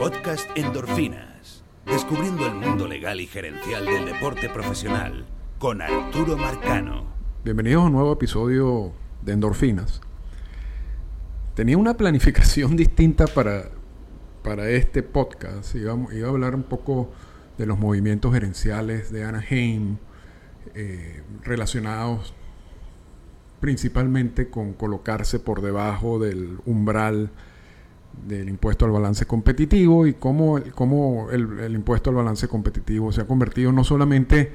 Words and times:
Podcast 0.00 0.48
Endorfinas. 0.56 1.62
Descubriendo 1.84 2.46
el 2.46 2.54
mundo 2.54 2.88
legal 2.88 3.20
y 3.20 3.26
gerencial 3.26 3.84
del 3.84 4.06
deporte 4.06 4.48
profesional 4.48 5.26
con 5.58 5.82
Arturo 5.82 6.38
Marcano. 6.38 7.04
Bienvenidos 7.44 7.82
a 7.82 7.86
un 7.88 7.92
nuevo 7.92 8.14
episodio 8.14 8.92
de 9.20 9.34
Endorfinas. 9.34 10.00
Tenía 11.52 11.76
una 11.76 11.98
planificación 11.98 12.76
distinta 12.78 13.26
para, 13.26 13.68
para 14.42 14.70
este 14.70 15.02
podcast. 15.02 15.74
Iba, 15.74 15.92
a 15.92 16.28
hablar 16.30 16.54
un 16.54 16.62
poco 16.62 17.12
de 17.58 17.66
los 17.66 17.78
movimientos 17.78 18.32
gerenciales 18.32 19.12
de 19.12 19.24
Anaheim 19.24 19.98
eh, 20.74 21.22
relacionados 21.42 22.32
principalmente 23.60 24.48
con 24.48 24.72
colocarse 24.72 25.40
por 25.40 25.60
debajo 25.60 26.18
del 26.18 26.56
umbral 26.64 27.32
del 28.26 28.48
impuesto 28.48 28.84
al 28.84 28.90
balance 28.90 29.26
competitivo 29.26 30.06
y 30.06 30.14
cómo, 30.14 30.58
el, 30.58 31.74
impuesto 31.74 32.10
al 32.10 32.16
balance 32.16 32.48
competitivo 32.48 33.12
se 33.12 33.22
ha 33.22 33.26
convertido 33.26 33.72
no 33.72 33.84
solamente 33.84 34.52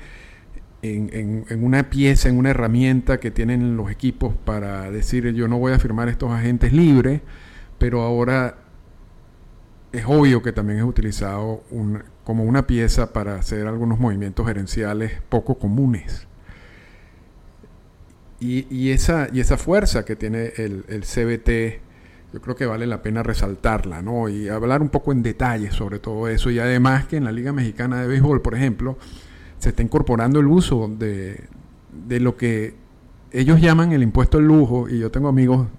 en, 0.81 1.63
una 1.63 1.89
pieza, 1.89 2.29
en 2.29 2.37
una 2.37 2.51
herramienta 2.51 3.19
que 3.19 3.31
tienen 3.31 3.75
los 3.75 3.89
equipos 3.89 4.35
para 4.45 4.91
decir 4.91 5.33
yo 5.33 5.47
no 5.47 5.57
voy 5.57 5.73
a 5.73 5.79
firmar 5.79 6.09
estos 6.09 6.31
agentes 6.31 6.73
libres, 6.73 7.21
pero 7.79 8.01
ahora 8.01 8.57
es 9.91 10.05
obvio 10.05 10.43
que 10.43 10.51
también 10.51 10.79
es 10.79 10.85
utilizado 10.85 11.63
como 12.23 12.43
una 12.43 12.67
pieza 12.67 13.13
para 13.13 13.35
hacer 13.35 13.65
algunos 13.65 13.99
movimientos 13.99 14.45
gerenciales 14.45 15.13
poco 15.29 15.57
comunes. 15.57 16.27
Y, 18.39 18.91
esa, 18.91 19.27
y 19.33 19.39
esa 19.39 19.57
fuerza 19.57 20.05
que 20.05 20.15
tiene 20.15 20.51
el, 20.57 20.85
el 20.87 21.01
CBT 21.01 21.84
yo 22.35 22.41
creo 22.41 22.53
que 22.57 22.65
vale 22.65 22.85
la 22.85 23.01
pena 23.01 23.23
resaltarla, 23.23 24.01
¿no? 24.01 24.27
Y 24.27 24.49
hablar 24.49 24.81
un 24.81 24.89
poco 24.89 25.13
en 25.13 25.23
detalle 25.23 25.71
sobre 25.71 25.99
todo 25.99 26.27
eso. 26.27 26.51
Y 26.51 26.59
además 26.59 27.05
que 27.05 27.15
en 27.15 27.23
la 27.23 27.31
Liga 27.31 27.53
Mexicana 27.53 28.01
de 28.01 28.09
Béisbol, 28.09 28.41
por 28.41 28.55
ejemplo, 28.55 28.97
se 29.57 29.69
está 29.69 29.81
incorporando 29.81 30.41
el 30.41 30.47
uso 30.47 30.89
de, 30.99 31.47
lo 32.19 32.35
que 32.35 32.75
ellos 33.31 33.61
llaman 33.61 33.93
el 33.93 34.03
impuesto 34.03 34.39
al 34.39 34.43
lujo. 34.43 34.89
Y 34.89 34.99
yo 34.99 35.11
tengo 35.11 35.29
amigos 35.29 35.69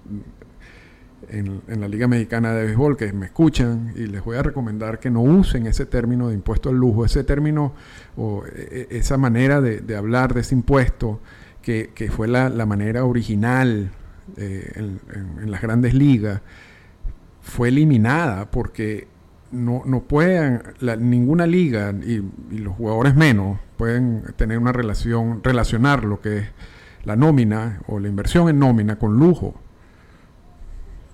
en, 1.29 1.61
la 1.79 1.87
Liga 1.87 2.07
Mexicana 2.07 2.53
de 2.53 2.65
Béisbol 2.65 2.97
que 2.97 3.13
me 3.13 3.27
escuchan 3.27 3.93
y 3.95 4.07
les 4.07 4.25
voy 4.25 4.37
a 4.37 4.41
recomendar 4.41 4.99
que 4.99 5.11
no 5.11 5.21
usen 5.21 5.67
ese 5.67 5.85
término 5.85 6.29
de 6.29 6.33
impuesto 6.33 6.69
al 6.69 6.75
lujo, 6.77 7.05
ese 7.05 7.23
término 7.23 7.73
o 8.15 8.43
e, 8.47 8.87
e, 8.89 8.97
esa 8.97 9.19
manera 9.19 9.61
de, 9.61 9.95
hablar 9.95 10.33
de 10.33 10.41
ese 10.41 10.55
impuesto 10.55 11.19
que, 11.61 12.09
fue 12.11 12.27
la, 12.27 12.49
la 12.49 12.65
manera 12.65 13.05
original 13.05 13.91
eh, 14.35 14.71
en, 14.75 15.49
las 15.49 15.61
grandes 15.61 15.93
ligas 15.93 16.41
fue 17.41 17.69
eliminada 17.69 18.51
porque 18.51 19.07
no, 19.51 19.83
no 19.85 20.01
pueden, 20.01 20.61
ninguna 20.99 21.47
liga 21.47 21.91
y, 21.91 22.21
los 22.51 22.75
jugadores 22.75 23.15
menos 23.15 23.59
pueden 23.77 24.23
tener 24.35 24.57
una 24.57 24.73
relación, 24.73 25.41
relacionar 25.43 26.03
lo 26.03 26.19
que 26.19 26.37
es 26.39 26.47
la 27.05 27.15
nómina 27.15 27.81
o 27.87 27.99
la 27.99 28.09
inversión 28.09 28.49
en 28.49 28.59
nómina 28.59 28.97
con 28.97 29.17
lujo. 29.17 29.55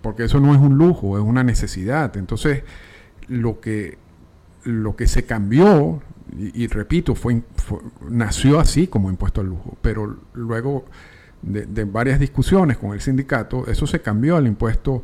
Porque 0.01 0.25
eso 0.25 0.39
no 0.39 0.53
es 0.53 0.59
un 0.59 0.77
lujo, 0.77 1.17
es 1.17 1.23
una 1.23 1.43
necesidad. 1.43 2.17
Entonces, 2.17 2.63
lo 3.27 3.61
que, 3.61 3.97
lo 4.63 4.95
que 4.95 5.07
se 5.07 5.25
cambió, 5.25 6.01
y, 6.35 6.67
repito, 6.67 7.15
fue, 7.15 7.43
nació 8.09 8.59
así 8.59 8.87
como 8.87 9.09
impuesto 9.09 9.41
al 9.41 9.47
lujo, 9.47 9.77
pero 9.81 10.17
luego 10.33 10.85
de, 11.43 11.83
varias 11.83 12.19
discusiones 12.19 12.77
con 12.77 12.93
el 12.93 13.01
sindicato, 13.01 13.67
eso 13.67 13.85
se 13.85 14.01
cambió 14.01 14.37
al 14.37 14.47
impuesto 14.47 15.03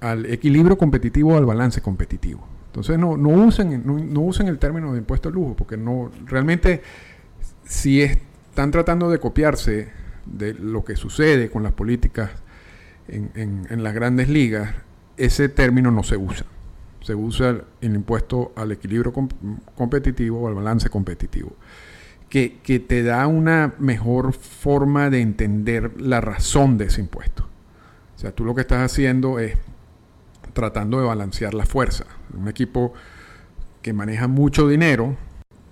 al 0.00 0.26
equilibrio 0.26 0.76
competitivo 0.76 1.36
al 1.36 1.46
balance 1.46 1.80
competitivo. 1.80 2.46
Entonces 2.66 2.98
no, 2.98 3.16
no, 3.16 3.28
usen, 3.28 3.82
no, 3.84 4.20
usen 4.20 4.48
el 4.48 4.58
término 4.58 4.92
de 4.92 4.98
impuesto 4.98 5.28
al 5.28 5.34
lujo, 5.34 5.54
porque 5.54 5.76
no 5.76 6.10
realmente 6.26 6.82
si 7.64 8.02
están 8.02 8.70
tratando 8.70 9.10
de 9.10 9.18
copiarse 9.18 9.88
de 10.26 10.54
lo 10.54 10.84
que 10.84 10.96
sucede 10.96 11.50
con 11.50 11.62
las 11.62 11.72
políticas 11.72 12.30
en, 13.06 13.30
en, 13.68 13.82
las 13.82 13.94
grandes 13.94 14.28
ligas, 14.28 14.74
ese 15.16 15.48
término 15.48 15.90
no 15.90 16.02
se 16.02 16.16
usa. 16.16 16.46
Se 17.02 17.14
usa 17.14 17.62
el, 17.80 17.94
impuesto 17.94 18.52
al 18.56 18.72
equilibrio 18.72 19.12
competitivo 19.74 20.40
o 20.40 20.48
al 20.48 20.54
balance 20.54 20.88
competitivo 20.88 21.54
que, 22.34 22.80
te 22.80 23.04
da 23.04 23.28
una 23.28 23.74
mejor 23.78 24.32
forma 24.32 25.08
de 25.08 25.20
entender 25.20 26.00
la 26.00 26.20
razón 26.20 26.78
de 26.78 26.86
ese 26.86 27.00
impuesto. 27.00 27.44
O 28.16 28.18
sea, 28.18 28.32
tú 28.32 28.44
lo 28.44 28.56
que 28.56 28.62
estás 28.62 28.90
haciendo 28.90 29.38
es 29.38 29.56
tratando 30.52 30.98
de 30.98 31.06
balancear 31.06 31.54
la 31.54 31.64
fuerza. 31.64 32.06
Un 32.36 32.48
equipo 32.48 32.92
que 33.82 33.92
maneja 33.92 34.26
mucho 34.26 34.66
dinero 34.66 35.16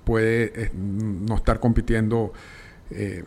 puede 0.05 0.53
eh, 0.55 0.71
no 0.73 1.35
estar 1.35 1.59
compitiendo 1.59 2.33
eh, 2.91 3.25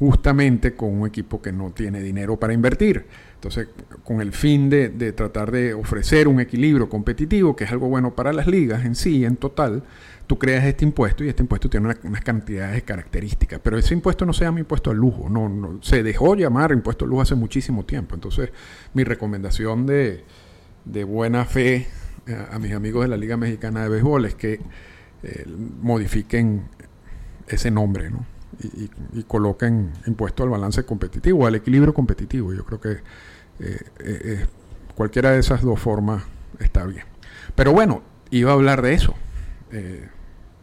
justamente 0.00 0.74
con 0.74 1.02
un 1.02 1.06
equipo 1.06 1.40
que 1.40 1.52
no 1.52 1.70
tiene 1.70 2.00
dinero 2.00 2.36
para 2.36 2.52
invertir. 2.52 3.06
Entonces, 3.42 3.68
con 4.04 4.20
el 4.20 4.32
fin 4.32 4.70
de, 4.70 4.88
de, 4.88 5.12
tratar 5.12 5.50
de 5.50 5.74
ofrecer 5.74 6.28
un 6.28 6.38
equilibrio 6.38 6.88
competitivo, 6.88 7.56
que 7.56 7.64
es 7.64 7.72
algo 7.72 7.88
bueno 7.88 8.14
para 8.14 8.32
las 8.32 8.46
ligas 8.46 8.84
en 8.84 8.94
sí, 8.94 9.24
en 9.24 9.36
total, 9.36 9.82
tú 10.28 10.38
creas 10.38 10.64
este 10.64 10.84
impuesto 10.84 11.24
y 11.24 11.28
este 11.28 11.42
impuesto 11.42 11.68
tiene 11.68 11.94
unas 12.04 12.20
cantidades 12.22 12.74
de 12.76 12.82
características, 12.82 13.60
pero 13.62 13.76
ese 13.76 13.94
impuesto 13.94 14.24
no 14.24 14.32
se 14.32 14.44
llama 14.44 14.60
impuesto 14.60 14.90
al 14.90 14.96
lujo, 14.96 15.28
no, 15.28 15.78
se 15.82 16.02
dejó 16.02 16.34
llamar 16.36 16.72
impuesto 16.72 17.04
al 17.04 17.10
lujo 17.10 17.22
hace 17.22 17.34
muchísimo 17.34 17.84
tiempo. 17.84 18.14
Entonces, 18.14 18.50
mi 18.94 19.04
recomendación 19.04 19.86
de, 19.86 20.24
buena 21.04 21.44
fe 21.44 21.88
eh, 22.26 22.46
a, 22.50 22.58
mis 22.58 22.72
amigos 22.72 23.02
de 23.02 23.08
la 23.08 23.16
Liga 23.16 23.36
Mexicana 23.36 23.82
de 23.82 23.88
Béisbol 23.88 24.24
es 24.24 24.34
que 24.34 24.60
eh, 25.22 25.46
modifiquen 25.82 26.62
ese 27.48 27.70
nombre, 27.70 28.08
¿no? 28.10 28.24
Y, 29.12 29.24
coloquen 29.24 29.92
impuesto 30.06 30.44
al 30.44 30.50
balance 30.50 30.84
competitivo, 30.84 31.46
al 31.46 31.56
equilibrio 31.56 31.92
competitivo. 31.92 32.54
Yo 32.54 32.64
creo 32.64 32.80
que 32.80 32.98
eh, 33.60 34.46
cualquiera 34.94 35.30
de 35.32 35.40
esas 35.40 35.62
dos 35.62 35.80
formas 35.80 36.24
está 36.58 36.84
bien. 36.84 37.04
Pero 37.54 37.72
bueno, 37.72 38.02
iba 38.30 38.50
a 38.50 38.54
hablar 38.54 38.82
de 38.82 38.94
eso 38.94 39.14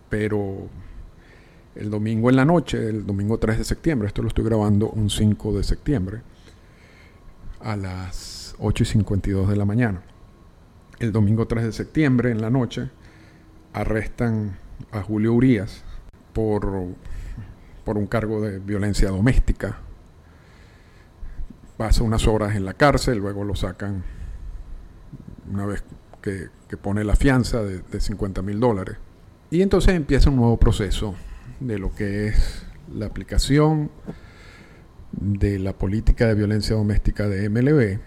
pero 0.09 0.67
el 1.75 1.89
domingo 1.89 2.29
en 2.29 2.35
la 2.35 2.45
noche, 2.45 2.89
el 2.89 3.05
domingo 3.05 3.37
3 3.37 3.59
de 3.59 3.63
septiembre, 3.63 4.07
esto 4.07 4.21
lo 4.21 4.27
estoy 4.27 4.43
grabando 4.43 4.89
un 4.89 5.09
5 5.09 5.55
de 5.55 5.63
septiembre, 5.63 6.21
a 7.61 7.77
las 7.77 8.55
8 8.59 8.83
y 8.83 8.85
52 8.85 9.49
de 9.49 9.55
la 9.55 9.65
mañana. 9.65 10.01
El 10.99 11.11
domingo 11.11 11.47
3 11.47 11.65
de 11.65 11.71
septiembre 11.71 12.31
en 12.31 12.41
la 12.41 12.49
noche 12.49 12.89
arrestan 13.73 14.57
a 14.91 15.01
Julio 15.01 15.33
Urias 15.33 15.83
por, 16.33 16.87
por 17.85 17.97
un 17.97 18.07
cargo 18.07 18.41
de 18.41 18.59
violencia 18.59 19.09
doméstica. 19.09 19.79
Pasa 21.79 22.03
unas 22.03 22.27
horas 22.27 22.57
en 22.57 22.65
la 22.65 22.73
cárcel, 22.73 23.19
luego 23.19 23.45
lo 23.45 23.55
sacan 23.55 24.03
una 25.49 25.65
vez 25.65 25.81
que, 26.21 26.49
pone 26.81 27.05
la 27.05 27.15
fianza 27.15 27.63
de, 27.63 27.79
de 27.79 28.01
50 28.01 28.41
mil 28.41 28.59
dólares. 28.59 28.97
Y 29.49 29.61
entonces 29.61 29.95
empieza 29.95 30.29
un 30.29 30.35
nuevo 30.35 30.57
proceso 30.57 31.15
de 31.61 31.79
lo 31.79 31.95
que 31.95 32.27
es 32.27 32.65
la 32.93 33.05
aplicación 33.05 33.91
de 35.13 35.57
la 35.57 35.71
política 35.71 36.27
de 36.27 36.35
violencia 36.35 36.75
doméstica 36.75 37.29
de 37.29 37.47
MLB 37.49 38.01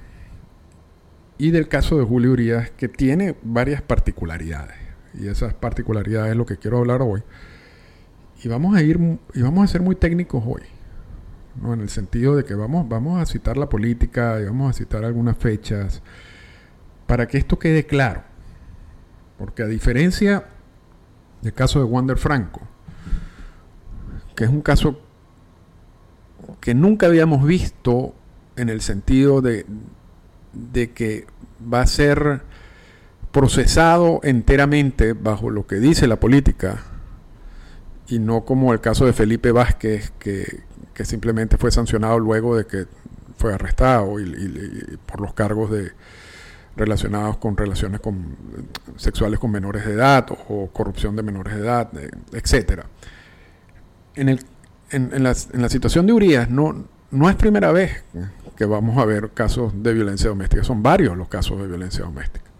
y 1.38 1.50
del 1.50 1.66
caso 1.66 1.96
de 1.96 2.04
Julio 2.04 2.32
Urias 2.32 2.70
que 2.72 2.88
tiene 2.88 3.36
varias 3.42 3.80
particularidades. 3.80 4.76
Y 5.14 5.28
esas 5.28 5.54
particularidades 5.54 6.32
es 6.32 6.36
lo 6.36 6.44
que 6.44 6.58
quiero 6.58 6.76
hablar 6.76 7.00
hoy. 7.00 7.22
Y 8.44 8.48
vamos 8.48 8.76
a 8.76 8.82
ir 8.82 9.00
y 9.32 9.40
vamos 9.40 9.64
a 9.64 9.72
ser 9.72 9.80
muy 9.80 9.96
técnicos 9.96 10.44
hoy 10.46 10.60
¿no? 11.60 11.74
en 11.74 11.80
el 11.80 11.88
sentido 11.88 12.36
de 12.36 12.44
que 12.44 12.54
vamos, 12.54 12.88
vamos 12.88 13.20
a 13.20 13.26
citar 13.26 13.56
la 13.56 13.68
política 13.68 14.40
y 14.40 14.44
vamos 14.44 14.70
a 14.70 14.72
citar 14.78 15.04
algunas 15.04 15.36
fechas 15.36 16.02
para 17.06 17.26
que 17.26 17.38
esto 17.38 17.58
quede 17.58 17.86
claro 17.86 18.22
porque 19.42 19.64
a 19.64 19.66
diferencia 19.66 20.44
el 21.42 21.52
caso 21.52 21.80
de 21.80 21.84
Wander 21.84 22.16
Franco, 22.16 22.60
que 24.36 24.44
es 24.44 24.50
un 24.50 24.62
caso 24.62 25.00
que 26.60 26.74
nunca 26.74 27.06
habíamos 27.06 27.44
visto 27.44 28.14
en 28.54 28.68
el 28.68 28.80
sentido 28.80 29.40
de, 29.40 29.66
de 30.52 30.92
que 30.92 31.26
va 31.60 31.80
a 31.80 31.86
ser 31.88 32.42
procesado 33.32 34.20
enteramente 34.22 35.14
bajo 35.14 35.50
lo 35.50 35.66
que 35.66 35.76
dice 35.76 36.06
la 36.06 36.20
política 36.20 36.84
y 38.06 38.20
no 38.20 38.44
como 38.44 38.72
el 38.72 38.80
caso 38.80 39.06
de 39.06 39.12
Felipe 39.12 39.50
Vázquez 39.50 40.12
que, 40.20 40.60
simplemente 41.04 41.56
fue 41.56 41.70
sancionado 41.70 42.18
luego 42.18 42.56
de 42.56 42.66
que 42.66 42.86
fue 43.36 43.54
arrestado 43.54 44.20
y 44.20 44.98
por 45.06 45.20
los 45.20 45.34
cargos 45.34 45.70
de, 45.70 45.92
relacionados 46.76 47.36
con 47.36 47.56
relaciones 47.56 48.00
con, 48.00 48.36
sexuales 48.96 49.38
con 49.38 49.50
menores 49.50 49.84
de 49.84 49.92
edad 49.92 50.26
o, 50.48 50.68
corrupción 50.68 51.16
de 51.16 51.22
menores 51.22 51.54
de 51.54 51.60
edad, 51.60 51.90
etcétera. 52.32 52.86
En, 54.14 54.28
el, 54.28 54.40
en, 54.90 55.22
la, 55.22 55.34
en, 55.52 55.62
la, 55.62 55.68
situación 55.68 56.06
de 56.06 56.12
Urias 56.12 56.50
no, 56.50 56.84
no 57.10 57.30
es 57.30 57.36
primera 57.36 57.72
vez 57.72 58.04
que 58.56 58.64
vamos 58.64 58.98
a 58.98 59.04
ver 59.04 59.30
casos 59.30 59.72
de 59.82 59.92
violencia 59.92 60.28
doméstica, 60.28 60.62
son 60.64 60.82
varios 60.82 61.16
los 61.16 61.28
casos 61.28 61.58
de 61.60 61.66
violencia 61.66 62.04
doméstica. 62.04 62.50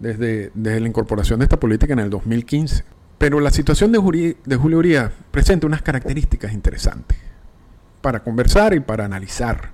desde, 0.00 0.50
desde 0.54 0.80
la 0.80 0.88
incorporación 0.88 1.38
de 1.38 1.44
esta 1.44 1.60
política 1.60 1.92
en 1.92 2.00
el 2.00 2.10
2015. 2.10 2.84
Pero 3.18 3.40
la 3.40 3.50
situación 3.50 3.92
de, 3.92 4.36
de 4.44 4.56
Julio 4.56 4.78
Uría 4.78 5.12
presenta 5.30 5.66
unas 5.66 5.82
características 5.82 6.52
interesantes 6.52 7.16
para 8.04 8.22
conversar 8.22 8.74
y 8.74 8.80
para 8.80 9.06
analizar. 9.06 9.70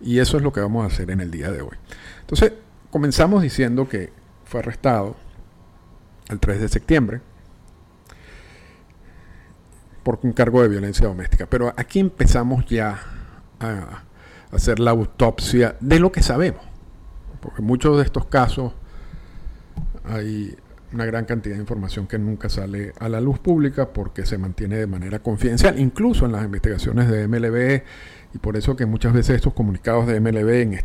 Y 0.00 0.20
eso 0.20 0.36
es 0.36 0.42
lo 0.44 0.52
que 0.52 0.60
vamos 0.60 0.84
a 0.84 0.86
hacer 0.86 1.10
en 1.10 1.20
el 1.20 1.32
día 1.32 1.50
de 1.50 1.62
hoy. 1.62 1.76
Entonces, 2.20 2.52
comenzamos 2.92 3.42
diciendo 3.42 3.88
que 3.88 4.12
fue 4.44 4.60
arrestado 4.60 5.16
el 6.28 6.38
3 6.38 6.60
de 6.60 6.68
septiembre 6.68 7.20
por 10.04 10.20
un 10.22 10.32
cargo 10.32 10.62
de 10.62 10.68
violencia 10.68 11.08
doméstica. 11.08 11.46
Pero 11.46 11.74
aquí 11.76 11.98
empezamos 11.98 12.66
ya 12.66 13.00
a 13.58 14.04
hacer 14.52 14.78
la 14.78 14.92
autopsia 14.92 15.74
de 15.80 15.98
lo 15.98 16.12
que 16.12 16.22
sabemos. 16.22 16.64
Porque 17.40 17.62
muchos 17.62 17.96
de 17.96 18.04
estos 18.04 18.26
casos 18.26 18.74
hay 20.04 20.56
una 20.92 21.06
gran 21.06 21.24
cantidad 21.24 21.54
de 21.54 21.60
información 21.60 22.06
que 22.06 22.18
nunca 22.18 22.48
sale 22.48 22.92
a 22.98 23.08
la 23.08 23.20
luz 23.20 23.38
pública 23.38 23.92
porque 23.92 24.26
se 24.26 24.38
mantiene 24.38 24.76
de 24.76 24.86
manera 24.86 25.20
confidencial, 25.20 25.78
incluso 25.78 26.26
en 26.26 26.32
las 26.32 26.44
investigaciones 26.44 27.08
de 27.08 27.28
MLB, 27.28 27.82
y 28.34 28.38
por 28.38 28.56
eso 28.56 28.76
que 28.76 28.86
muchas 28.86 29.12
veces 29.12 29.36
estos 29.36 29.54
comunicados 29.54 30.06
de 30.06 30.20
MLB 30.20 30.48
en, 30.50 30.84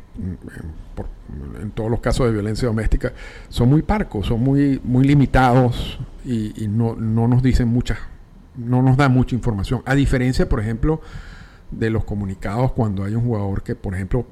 todos 1.74 1.92
los 1.92 2.00
casos 2.00 2.28
de 2.28 2.34
violencia 2.34 2.68
doméstica 2.68 3.14
son 3.50 3.70
muy 3.70 3.82
parcos, 3.82 4.28
son 4.28 4.42
muy, 4.42 4.80
muy 4.84 5.06
limitados 5.06 6.00
y, 6.24 6.68
no, 6.68 6.96
no, 6.96 7.28
nos 7.28 7.44
dicen 7.44 7.68
muchas, 7.68 8.00
no 8.56 8.82
nos 8.82 8.98
dan 8.98 9.12
mucha 9.12 9.36
información. 9.36 9.82
A 9.86 9.96
diferencia, 9.96 10.48
por 10.48 10.60
ejemplo, 10.60 11.02
de 11.72 11.90
los 11.90 12.04
comunicados 12.04 12.72
cuando 12.72 13.04
hay 13.04 13.16
un 13.16 13.24
jugador 13.24 13.64
que, 13.64 13.76
por 13.76 13.96
ejemplo, 13.96 14.26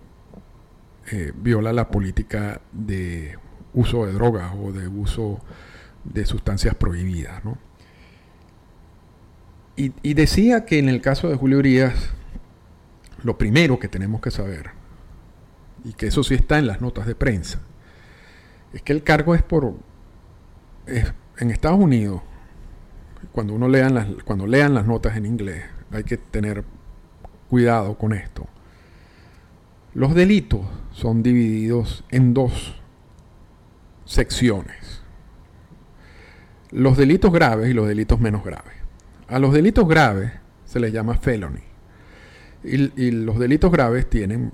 eh, 1.12 1.34
viola 1.36 1.74
la 1.74 1.90
política 1.90 2.62
de 2.72 3.38
uso 3.74 4.06
de 4.06 4.14
drogas 4.14 4.52
o 4.62 4.72
de 4.72 4.88
uso 4.88 5.40
de 6.04 6.26
sustancias 6.26 6.76
prohibidas. 6.76 7.42
Y, 9.76 10.14
decía 10.14 10.66
que 10.66 10.78
en 10.78 10.88
el 10.88 11.02
caso 11.02 11.30
de 11.30 11.36
Julio 11.36 11.58
Urias, 11.58 11.94
lo 13.24 13.38
primero 13.38 13.80
que 13.80 13.88
tenemos 13.88 14.22
que 14.22 14.32
saber, 14.32 14.72
y 15.84 15.94
que 15.94 16.08
eso 16.08 16.24
sí 16.24 16.36
está 16.36 16.60
en 16.60 16.68
las 16.68 16.82
notas 16.82 17.08
de 17.08 17.16
prensa, 17.16 17.60
es 18.72 18.82
que 18.82 18.94
el 18.94 19.04
cargo 19.04 19.34
es 19.36 19.42
por... 19.42 19.74
en 20.86 21.50
Estados 21.50 21.80
Unidos, 21.80 22.22
cuando 23.32 23.54
uno 23.54 23.68
lean 23.68 23.96
las, 23.96 24.08
cuando 24.26 24.46
lean 24.46 24.74
las 24.74 24.86
notas 24.86 25.16
en 25.18 25.26
inglés, 25.26 25.64
hay 25.92 26.04
que 26.04 26.18
tener 26.18 26.64
cuidado 27.50 27.98
con 27.98 28.14
esto. 28.14 28.48
Los 29.94 30.14
delitos 30.14 30.62
son 30.92 31.24
divididos 31.24 32.04
en 32.10 32.34
dos 32.34 32.83
secciones. 34.14 35.02
Los 36.72 36.98
delitos 36.98 37.32
graves 37.32 37.70
y 37.70 37.74
los 37.74 37.88
delitos 37.88 38.20
menos 38.20 38.44
graves. 38.44 38.74
A 39.28 39.40
los 39.40 39.54
delitos 39.54 39.88
graves 39.88 40.32
se 40.66 40.80
les 40.80 40.94
llama 40.94 41.16
felony. 41.16 41.64
Y, 42.64 43.12
los 43.12 43.40
delitos 43.40 43.72
graves 43.72 44.10
tienen 44.10 44.54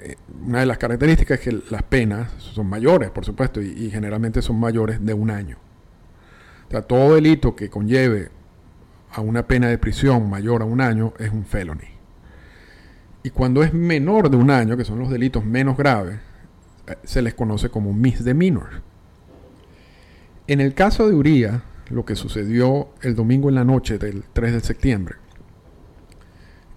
eh, 0.00 0.16
una 0.44 0.60
de 0.60 0.66
las 0.66 0.76
características 0.76 1.38
es 1.38 1.44
que 1.44 1.62
las 1.70 1.82
penas 1.84 2.30
son 2.38 2.66
mayores, 2.66 3.10
por 3.10 3.24
supuesto, 3.24 3.62
y, 3.62 3.68
y, 3.68 3.90
generalmente 3.90 4.42
son 4.42 4.60
mayores 4.60 5.04
de 5.04 5.14
un 5.14 5.30
año. 5.30 5.56
O 6.68 6.70
sea, 6.70 6.82
todo 6.82 7.14
delito 7.14 7.56
que 7.56 7.70
conlleve 7.70 8.30
a 9.12 9.20
una 9.20 9.46
pena 9.46 9.68
de 9.68 9.78
prisión 9.78 10.28
mayor 10.28 10.62
a 10.62 10.66
un 10.66 10.80
año 10.80 11.14
es 11.18 11.30
un 11.30 11.46
felony. 11.46 11.88
Y 13.22 13.30
cuando 13.30 13.62
es 13.62 13.72
menor 13.72 14.28
de 14.28 14.36
un 14.36 14.50
año, 14.50 14.76
que 14.76 14.84
son 14.84 14.98
los 14.98 15.10
delitos 15.10 15.44
menos 15.44 15.76
graves, 15.76 16.18
se 17.04 17.22
les 17.22 17.34
conoce 17.34 17.68
como 17.70 17.92
misdemeanor. 17.92 18.82
En 20.46 20.60
el 20.60 20.74
caso 20.74 21.08
de 21.08 21.14
Uría, 21.14 21.62
lo 21.90 22.04
que 22.04 22.16
sucedió 22.16 22.88
el 23.02 23.14
domingo 23.14 23.48
en 23.48 23.56
la 23.56 23.64
noche 23.64 23.98
del 23.98 24.24
3 24.32 24.52
de 24.52 24.60
septiembre, 24.60 25.16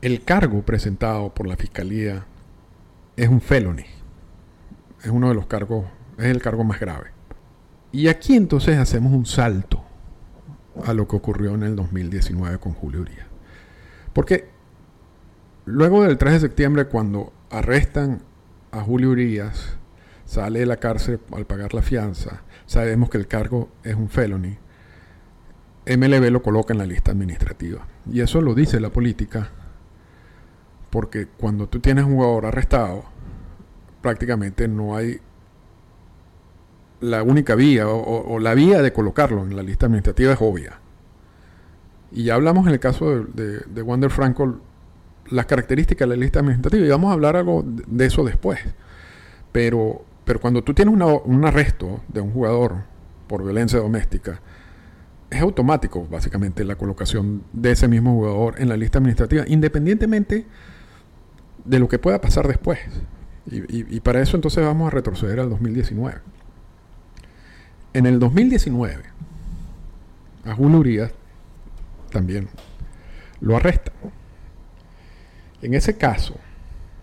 el 0.02 0.24
cargo 0.24 0.62
presentado 0.64 1.34
por 1.34 1.48
la 1.48 1.58
fiscalía 1.58 2.26
es 3.16 3.28
un 3.28 3.42
felony. 3.42 3.86
Es 5.04 5.10
uno 5.10 5.30
de 5.30 5.36
los 5.36 5.46
cargos, 5.46 5.86
es 6.18 6.26
el 6.26 6.42
cargo 6.42 6.64
más 6.64 6.80
grave. 6.80 7.12
Y 7.92 8.08
aquí 8.08 8.36
entonces 8.36 8.78
hacemos 8.78 9.14
un 9.14 9.26
salto 9.26 9.84
a 10.86 10.94
lo 10.94 11.08
que 11.08 11.16
ocurrió 11.16 11.56
en 11.56 11.64
el 11.64 11.76
2019 11.76 12.60
con 12.60 12.74
Julio 12.74 13.02
Uría. 13.02 13.28
Porque 14.14 14.50
luego 15.66 16.04
del 16.04 16.18
3 16.18 16.34
de 16.34 16.40
septiembre, 16.40 16.86
cuando 16.86 17.34
arrestan 17.50 18.22
a 18.72 18.82
Julio 18.82 19.12
Urías, 19.12 19.79
sale 20.30 20.60
de 20.60 20.68
la 20.68 20.78
cárcel 20.78 21.20
al 21.32 21.46
pagar 21.46 21.74
la 21.74 21.82
fianza, 21.82 22.44
sabemos 22.68 23.10
que 23.10 23.18
el 23.18 23.26
cargo 23.26 23.70
es 23.84 23.96
un 23.96 24.10
felony, 24.10 24.60
MLB 25.88 26.30
lo 26.30 26.44
coloca 26.44 26.72
en 26.72 26.78
la 26.78 26.86
lista 26.86 27.12
administrativa. 27.12 27.88
Y 28.12 28.22
eso 28.22 28.40
lo 28.40 28.54
dice 28.54 28.80
la 28.80 28.92
política, 28.92 29.50
porque 30.92 31.26
cuando 31.26 31.68
tú 31.68 31.80
tienes 31.80 32.06
un 32.06 32.14
jugador 32.14 32.46
arrestado, 32.46 33.06
prácticamente 34.04 34.68
no 34.68 34.96
hay 34.96 35.20
la 37.02 37.24
única 37.24 37.56
vía 37.56 37.88
o, 37.88 38.38
la 38.38 38.54
vía 38.54 38.84
de 38.84 38.94
colocarlo 38.94 39.42
en 39.42 39.56
la 39.56 39.64
lista 39.64 39.88
administrativa 39.88 40.34
es 40.34 40.40
obvia. 40.42 40.80
Y 42.12 42.26
ya 42.26 42.36
hablamos 42.36 42.68
en 42.68 42.74
el 42.74 42.80
caso 42.80 43.24
de, 43.24 43.62
de, 43.62 43.82
Wander 43.82 44.12
Franco 44.12 44.60
las 45.32 45.48
características 45.48 46.08
de 46.08 46.16
la 46.16 46.22
lista 46.22 46.40
administrativa 46.40 46.86
y 46.86 46.90
vamos 46.90 47.10
a 47.10 47.14
hablar 47.14 47.36
algo 47.36 47.64
de 47.66 48.06
eso 48.06 48.24
después. 48.24 48.60
Pero 49.52 50.06
pero 50.30 50.40
cuando 50.40 50.64
tú 50.64 50.76
tienes 50.76 50.94
un 50.94 51.44
arresto 51.44 52.02
de 52.08 52.22
un 52.22 52.32
jugador 52.32 52.84
por 53.26 53.44
violencia 53.44 53.80
doméstica, 53.80 54.40
es 55.28 55.42
automático, 55.42 56.06
básicamente, 56.06 56.64
la 56.64 56.76
colocación 56.76 57.42
de 57.52 57.72
ese 57.72 57.88
mismo 57.88 58.14
jugador 58.14 58.62
en 58.62 58.70
la 58.70 58.78
lista 58.78 59.00
administrativa, 59.00 59.44
independientemente 59.48 60.46
de 61.66 61.80
lo 61.80 61.88
que 61.88 61.98
pueda 61.98 62.22
pasar 62.22 62.48
después. 62.48 62.78
Y, 63.48 64.00
para 64.02 64.22
eso 64.22 64.38
entonces 64.38 64.64
vamos 64.64 64.90
a 64.90 64.92
retroceder 64.92 65.40
al 65.40 65.50
2019. 65.50 66.20
En 67.96 68.06
el 68.06 68.20
2019, 68.20 69.02
a 70.46 70.54
Julio 70.54 70.78
Urias 70.78 71.12
también 72.12 72.50
lo 73.42 73.56
arrestan. 73.56 73.96
En 75.64 75.74
ese 75.74 75.98
caso, 75.98 76.36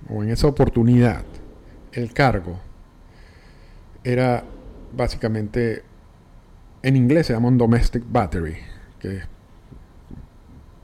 o 0.08 0.22
en 0.22 0.30
esa 0.30 0.46
oportunidad, 0.46 1.24
el 1.90 2.12
cargo 2.12 2.60
era 4.06 4.44
básicamente, 4.96 5.82
en 6.82 6.94
inglés 6.94 7.26
se 7.26 7.32
llama 7.32 7.48
un 7.48 7.58
domestic 7.58 8.04
battery, 8.08 8.56
que 9.00 9.16
es 9.16 9.24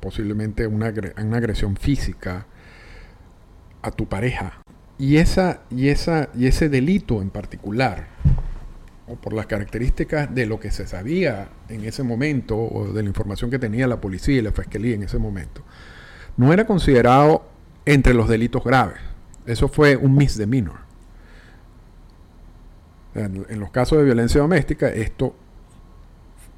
posiblemente 0.01 0.67
una, 0.67 0.87
agresión 0.87 1.77
física 1.77 2.47
a 3.81 3.93
tu 3.93 4.09
pareja. 4.09 4.61
Y, 4.99 5.19
esa, 5.19 5.61
y, 5.71 5.89
esa, 5.89 6.31
y 6.35 6.49
ese 6.49 6.69
delito 6.69 7.23
en 7.23 7.31
particular, 7.31 8.09
o 9.07 9.15
por 9.15 9.35
las 9.35 9.47
características 9.47 10.35
de 10.35 10.47
lo 10.47 10.59
que 10.59 10.73
se 10.73 10.89
sabía 10.89 11.49
en 11.69 11.85
ese 11.85 12.03
momento, 12.03 12.59
o 12.59 12.93
de 12.93 13.05
la 13.05 13.09
información 13.09 13.53
que 13.53 13.61
tenía 13.61 13.87
la 13.87 14.01
policía 14.01 14.39
y 14.39 14.43
la 14.43 14.51
fiscalía 14.51 14.97
en 14.97 15.05
ese 15.05 15.19
momento, 15.19 15.63
no 16.37 16.53
era 16.53 16.67
considerado 16.67 17.49
entre 17.85 18.15
los 18.15 18.29
delitos 18.29 18.65
graves. 18.65 18.99
Eso 19.47 19.69
fue 19.69 19.97
un 19.97 20.17
misdemeanor. 20.17 20.92
En, 23.15 23.61
los 23.61 23.71
casos 23.71 23.99
de 23.99 24.05
violencia 24.05 24.41
doméstica, 24.41 24.89
esto 24.89 25.35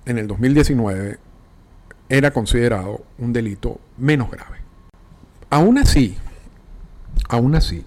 en 0.07 0.19
el 0.19 0.29
2019 0.29 1.19
era 2.09 2.31
considerado 2.31 3.05
un 3.19 3.33
delito 3.33 3.81
menos 3.97 4.31
grave. 4.31 4.59
Aún 5.51 5.79
así, 5.79 6.17
aún 7.29 7.55
así, 7.57 7.85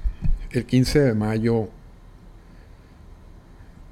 el 0.52 0.66
15 0.66 1.00
de 1.00 1.14
mayo, 1.14 1.70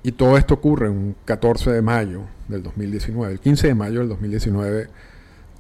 y 0.03 0.11
todo 0.11 0.37
esto 0.37 0.55
ocurre 0.55 0.89
un 0.89 1.15
14 1.25 1.71
de 1.71 1.81
mayo 1.81 2.23
del 2.47 2.63
2019, 2.63 3.33
el 3.33 3.39
15 3.39 3.67
de 3.67 3.75
mayo 3.75 3.99
del 3.99 4.09
2019, 4.09 4.89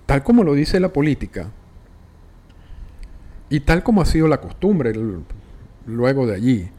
tal 0.05 0.23
como 0.23 0.43
lo 0.43 0.53
dice 0.53 0.79
la 0.79 0.89
política, 0.89 1.47
y 3.49 3.61
tal 3.61 3.83
como 3.83 4.01
ha 4.01 4.05
sido 4.05 4.27
la 4.27 4.41
costumbre 4.41 4.93
luego 5.85 6.27
de 6.27 6.35
allí, 6.35 6.69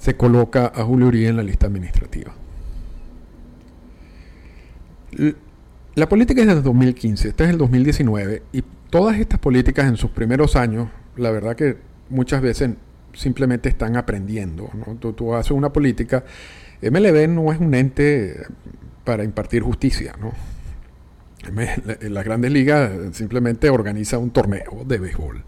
se 0.00 0.16
coloca 0.16 0.72
a 0.74 0.82
Julio 0.82 1.08
Uribe 1.08 1.28
en 1.28 1.36
la 1.36 1.42
lista 1.42 1.66
administrativa. 1.66 2.32
La 5.94 6.08
política 6.08 6.40
es 6.40 6.46
desde 6.46 6.62
2015, 6.62 7.28
este 7.28 7.44
es 7.44 7.50
el 7.50 7.58
2019, 7.58 8.42
y 8.52 8.64
todas 8.88 9.18
estas 9.18 9.38
políticas 9.38 9.86
en 9.86 9.96
sus 9.96 10.10
primeros 10.10 10.56
años, 10.56 10.88
la 11.16 11.30
verdad 11.30 11.54
que 11.54 11.76
muchas 12.08 12.40
veces 12.40 12.70
simplemente 13.12 13.68
están 13.68 13.96
aprendiendo. 13.96 14.70
Tú, 15.00 15.34
haces 15.34 15.50
una 15.50 15.70
política, 15.70 16.24
MLB 16.80 17.28
no 17.28 17.52
es 17.52 17.60
un 17.60 17.74
ente 17.74 18.46
para 19.04 19.22
impartir 19.22 19.62
justicia, 19.62 20.14
¿no? 20.18 20.32
Las 22.08 22.24
grandes 22.24 22.52
ligas 22.52 22.90
simplemente 23.12 23.68
organiza 23.68 24.16
un 24.16 24.30
torneo 24.30 24.84
de 24.86 24.98
béisbol 24.98 25.44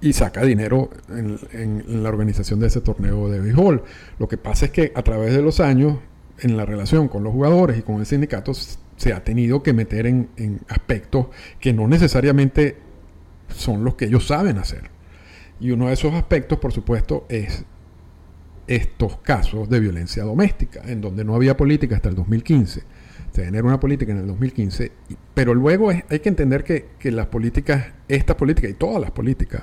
y 0.00 0.12
saca 0.12 0.42
dinero 0.44 0.90
en, 1.08 2.02
la 2.02 2.08
organización 2.08 2.60
de 2.60 2.68
ese 2.68 2.80
torneo 2.80 3.28
de 3.28 3.40
béisbol. 3.40 3.82
Lo 4.18 4.28
que 4.28 4.36
pasa 4.36 4.66
es 4.66 4.70
que 4.70 4.92
a 4.94 5.02
través 5.02 5.34
de 5.34 5.42
los 5.42 5.60
años, 5.60 5.98
en 6.40 6.56
la 6.56 6.64
relación 6.64 7.08
con 7.08 7.24
los 7.24 7.32
jugadores 7.32 7.78
y 7.78 7.82
con 7.82 7.96
el 7.96 8.06
sindicato, 8.06 8.52
se 8.54 9.12
ha 9.12 9.24
tenido 9.24 9.62
que 9.62 9.72
meter 9.72 10.06
en, 10.06 10.28
en 10.36 10.60
aspectos 10.68 11.26
que 11.60 11.72
no 11.72 11.88
necesariamente 11.88 12.76
son 13.48 13.84
los 13.84 13.94
que 13.94 14.06
ellos 14.06 14.26
saben 14.26 14.58
hacer. 14.58 14.90
Y 15.60 15.72
uno 15.72 15.88
de 15.88 15.94
esos 15.94 16.14
aspectos, 16.14 16.58
por 16.58 16.72
supuesto, 16.72 17.26
es 17.28 17.64
estos 18.68 19.16
casos 19.18 19.68
de 19.68 19.80
violencia 19.80 20.22
doméstica, 20.22 20.82
en 20.84 21.00
donde 21.00 21.24
no 21.24 21.34
había 21.34 21.56
política 21.56 21.96
hasta 21.96 22.10
el 22.10 22.14
2015. 22.14 22.82
Se 23.38 23.44
genera 23.44 23.68
una 23.68 23.78
política 23.78 24.10
en 24.10 24.18
el 24.18 24.26
2015, 24.26 24.90
pero 25.32 25.54
luego 25.54 25.90
hay 25.90 26.18
que 26.18 26.28
entender 26.28 26.64
que, 26.64 27.12
las 27.12 27.28
políticas, 27.28 27.86
estas 28.08 28.34
políticas 28.34 28.72
y 28.72 28.74
todas 28.74 29.00
las 29.00 29.12
políticas, 29.12 29.62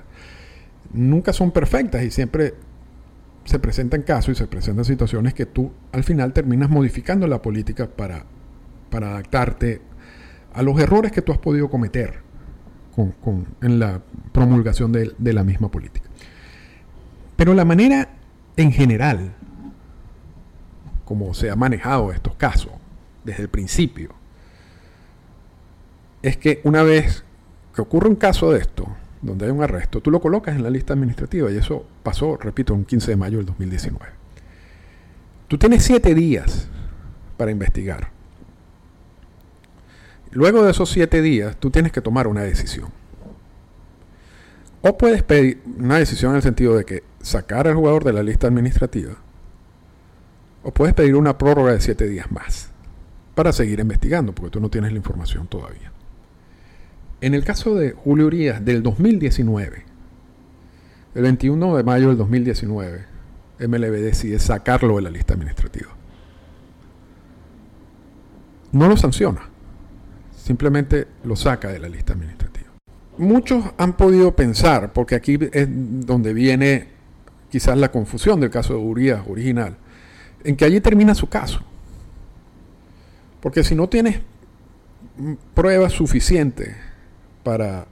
nunca 0.94 1.34
son 1.34 1.51
perfectas 1.51 2.01
y 2.03 2.10
siempre 2.10 2.53
se 3.44 3.60
presentan 3.60 4.03
casos 4.03 4.29
y 4.29 4.36
se 4.36 4.48
presentan 4.48 4.86
situaciones 4.86 5.34
que 5.34 5.46
tú 5.46 5.74
al 5.91 6.05
final 6.05 6.32
terminas 6.32 6.70
modificando 6.70 7.27
la 7.27 7.41
política 7.41 7.89
para, 7.89 8.25
adaptarte 8.91 9.82
a 10.53 10.63
los 10.63 10.79
errores 10.79 11.12
que 11.12 11.22
tú 11.22 11.34
has 11.34 11.39
podido 11.39 11.70
cometer 11.70 12.20
con, 12.96 13.46
en 13.62 13.77
la 13.77 14.01
promulgación 14.32 14.94
de 14.94 15.34
la 15.34 15.44
misma 15.44 15.70
política. 15.70 16.10
Pero 17.36 17.53
la 17.53 17.65
manera 17.65 18.08
en 18.55 18.72
general, 18.72 19.34
como 21.03 21.34
se 21.34 21.50
ha 21.50 21.58
manejado 21.58 22.13
estos 22.13 22.36
casos 22.36 22.72
desde 23.25 23.41
el 23.41 23.50
principio, 23.50 24.12
es 26.22 26.38
que 26.38 26.62
una 26.63 26.84
vez 26.84 27.24
que 27.74 27.82
ocurre 27.82 28.08
un 28.08 28.15
caso 28.15 28.51
de 28.51 28.60
esto, 28.60 28.88
donde 29.22 29.46
hay 29.46 29.51
un 29.51 29.63
arresto, 29.63 30.01
tú 30.01 30.12
lo 30.12 30.22
colocas 30.22 30.55
en 30.55 30.63
la 30.63 30.70
lista 30.70 30.94
administrativa 30.94 31.51
y 31.51 31.58
eso 31.58 31.86
pasó, 32.03 32.38
repito, 32.38 32.74
un 32.74 32.86
15 32.86 33.12
de 33.12 33.17
mayo 33.17 33.38
del 33.38 33.48
2019. 33.48 34.05
Tú 35.48 35.58
tienes 35.58 35.84
siete 35.84 36.15
días 36.15 36.67
para 37.38 37.51
investigar. 37.51 38.10
Luego 40.32 40.63
de 40.63 40.72
esos 40.72 40.89
siete 40.89 41.22
días, 41.22 41.58
tú 41.58 41.70
tienes 41.72 41.91
que 41.91 42.01
tomar 42.01 42.27
una 42.27 42.41
decisión. 42.41 42.89
O 44.82 44.98
puedes 44.98 45.24
pedir 45.24 45.62
una 45.79 45.98
decisión 45.98 46.32
en 46.32 46.38
el 46.38 46.44
sentido 46.44 46.75
de 46.75 46.86
que 46.86 47.03
sacar 47.22 47.67
al 47.67 47.75
jugador 47.75 48.03
de 48.03 48.13
la 48.13 48.24
lista 48.24 48.48
administrativa. 48.48 49.13
O 50.63 50.72
puedes 50.72 50.94
pedir 50.94 51.15
una 51.15 51.38
prórroga 51.38 51.74
de 51.74 51.82
siete 51.82 52.08
días 52.08 52.32
más 52.32 52.75
para 53.36 53.51
seguir 53.51 53.80
investigando, 53.80 54.34
porque 54.34 54.51
tú 54.51 54.60
no 54.60 54.70
tienes 54.70 54.92
la 54.92 54.98
información 54.98 55.48
todavía. 55.48 55.92
En 57.22 57.34
el 57.34 57.44
caso 57.44 57.75
de 57.75 57.92
Julio 57.92 58.27
Urias 58.27 58.63
del 58.63 58.82
2019, 58.82 59.84
el 61.15 61.22
21 61.22 61.77
de 61.77 61.84
mayo 61.84 62.08
del 62.10 62.18
2019, 62.18 63.06
MLB 63.60 63.92
decide 64.01 64.39
sacarlo 64.39 64.98
de 64.98 65.01
la 65.01 65.10
lista 65.10 65.34
administrativa. 65.34 65.89
No 68.72 68.88
lo 68.88 68.98
sanciona, 68.98 69.42
simplemente 70.36 71.08
lo 71.24 71.36
saca 71.36 71.70
de 71.70 71.80
la 71.80 71.88
lista 71.88 72.13
administrativa. 72.13 72.68
Muchos 73.18 73.63
han 73.77 73.96
podido 73.96 74.36
pensar, 74.36 74.92
porque 74.92 75.15
aquí 75.15 75.39
es 75.54 75.68
donde 75.70 76.34
viene 76.34 76.89
quizás 77.50 77.77
la 77.77 77.92
confusión 77.92 78.42
del 78.42 78.50
caso 78.50 78.74
de 78.74 78.80
Urias 78.80 79.24
original, 79.27 79.77
en 80.44 80.58
que 80.58 80.65
allí 80.65 80.82
termina 80.82 81.15
su 81.15 81.30
caso. 81.30 81.62
Porque 83.46 83.64
si 83.64 83.75
no 83.75 83.88
tienes 83.88 84.22
pruebas 85.54 85.94
suficientes 85.94 86.75
para 87.44 87.86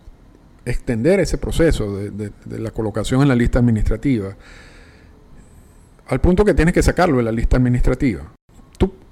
extender 0.65 1.19
ese 1.19 1.37
proceso 1.37 1.95
de, 1.95 2.31
la 2.57 2.71
colocación 2.71 3.21
en 3.21 3.27
la 3.27 3.35
lista 3.35 3.59
administrativa, 3.59 4.35
al 6.07 6.21
punto 6.21 6.43
que 6.43 6.55
tienes 6.55 6.73
que 6.73 6.81
sacarlo 6.81 7.17
de 7.17 7.23
la 7.23 7.31
lista 7.31 7.57
administrativa. 7.57 8.33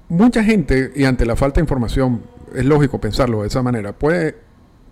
mucha 0.08 0.42
gente, 0.42 0.90
y 0.96 1.04
ante 1.04 1.24
la 1.26 1.36
falta 1.36 1.60
de 1.60 1.62
información, 1.62 2.22
es 2.52 2.64
lógico 2.64 3.00
pensarlo 3.00 3.42
de 3.42 3.46
esa 3.46 3.62
manera, 3.62 3.92
puede 3.92 4.34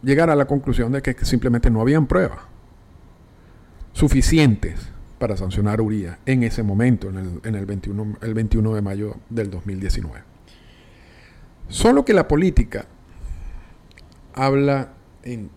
llegar 0.04 0.30
a 0.30 0.37
la 0.37 0.45
conclusión 0.45 0.92
de 0.92 1.02
que 1.02 1.16
simplemente 1.25 1.69
no 1.69 1.80
habían 1.80 2.07
pruebas 2.07 2.38
suficientes 3.92 4.76
para 5.19 5.37
sancionar 5.37 5.80
a 5.80 5.83
Uría 5.83 6.21
en 6.26 6.45
ese 6.45 6.62
momento, 6.62 7.09
en, 7.09 7.19
el, 7.19 7.40
en 7.42 7.57
el, 7.57 7.66
21, 7.66 8.19
el 8.23 8.35
21 8.35 8.73
de 8.73 8.83
mayo 8.83 9.16
del 9.28 9.50
2019. 9.50 10.30
Solo 11.70 12.04
que 12.04 12.12
la 12.12 12.28
política 12.28 12.86
habla 14.34 14.92
en 15.22 15.50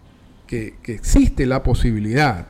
que, 0.48 0.76
existe 0.86 1.46
la 1.46 1.64
posibilidad 1.64 2.48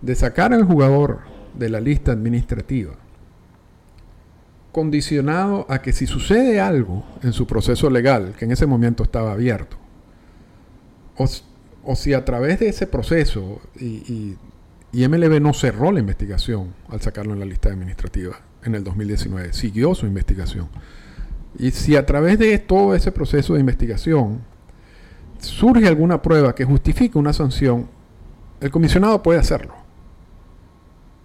de 0.00 0.14
sacar 0.14 0.54
al 0.54 0.64
jugador 0.64 1.20
de 1.54 1.68
la 1.68 1.80
lista 1.80 2.12
administrativa 2.12 2.94
condicionado 4.70 5.66
a 5.68 5.82
que 5.82 5.92
si 5.92 6.06
sucede 6.06 6.58
algo 6.58 7.04
en 7.22 7.34
su 7.34 7.46
proceso 7.46 7.90
legal, 7.90 8.34
que 8.38 8.46
en 8.46 8.52
ese 8.52 8.64
momento 8.66 9.02
estaba 9.02 9.32
abierto, 9.32 9.76
o, 11.16 11.94
si 11.94 12.14
a 12.14 12.24
través 12.24 12.60
de 12.60 12.68
ese 12.68 12.86
proceso 12.86 13.60
y, 13.78 14.36
y, 14.92 15.08
MLB 15.08 15.40
no 15.40 15.52
cerró 15.52 15.92
la 15.92 16.00
investigación 16.00 16.74
al 16.88 17.02
sacarlo 17.02 17.34
en 17.34 17.40
la 17.40 17.44
lista 17.44 17.68
administrativa 17.68 18.40
en 18.64 18.74
el 18.74 18.84
2019, 18.84 19.52
siguió 19.52 19.94
su 19.94 20.06
investigación. 20.06 20.68
Y 21.58 21.70
si 21.70 21.96
a 21.96 22.06
través 22.06 22.38
de 22.38 22.58
todo 22.58 22.94
ese 22.94 23.12
proceso 23.12 23.54
de 23.54 23.60
investigación 23.60 24.40
surge 25.38 25.86
alguna 25.86 26.22
prueba 26.22 26.54
que 26.54 26.64
justifique 26.64 27.18
una 27.18 27.32
sanción, 27.32 27.88
el 28.60 28.70
comisionado 28.70 29.22
puede 29.22 29.40
hacerlo. 29.40 29.74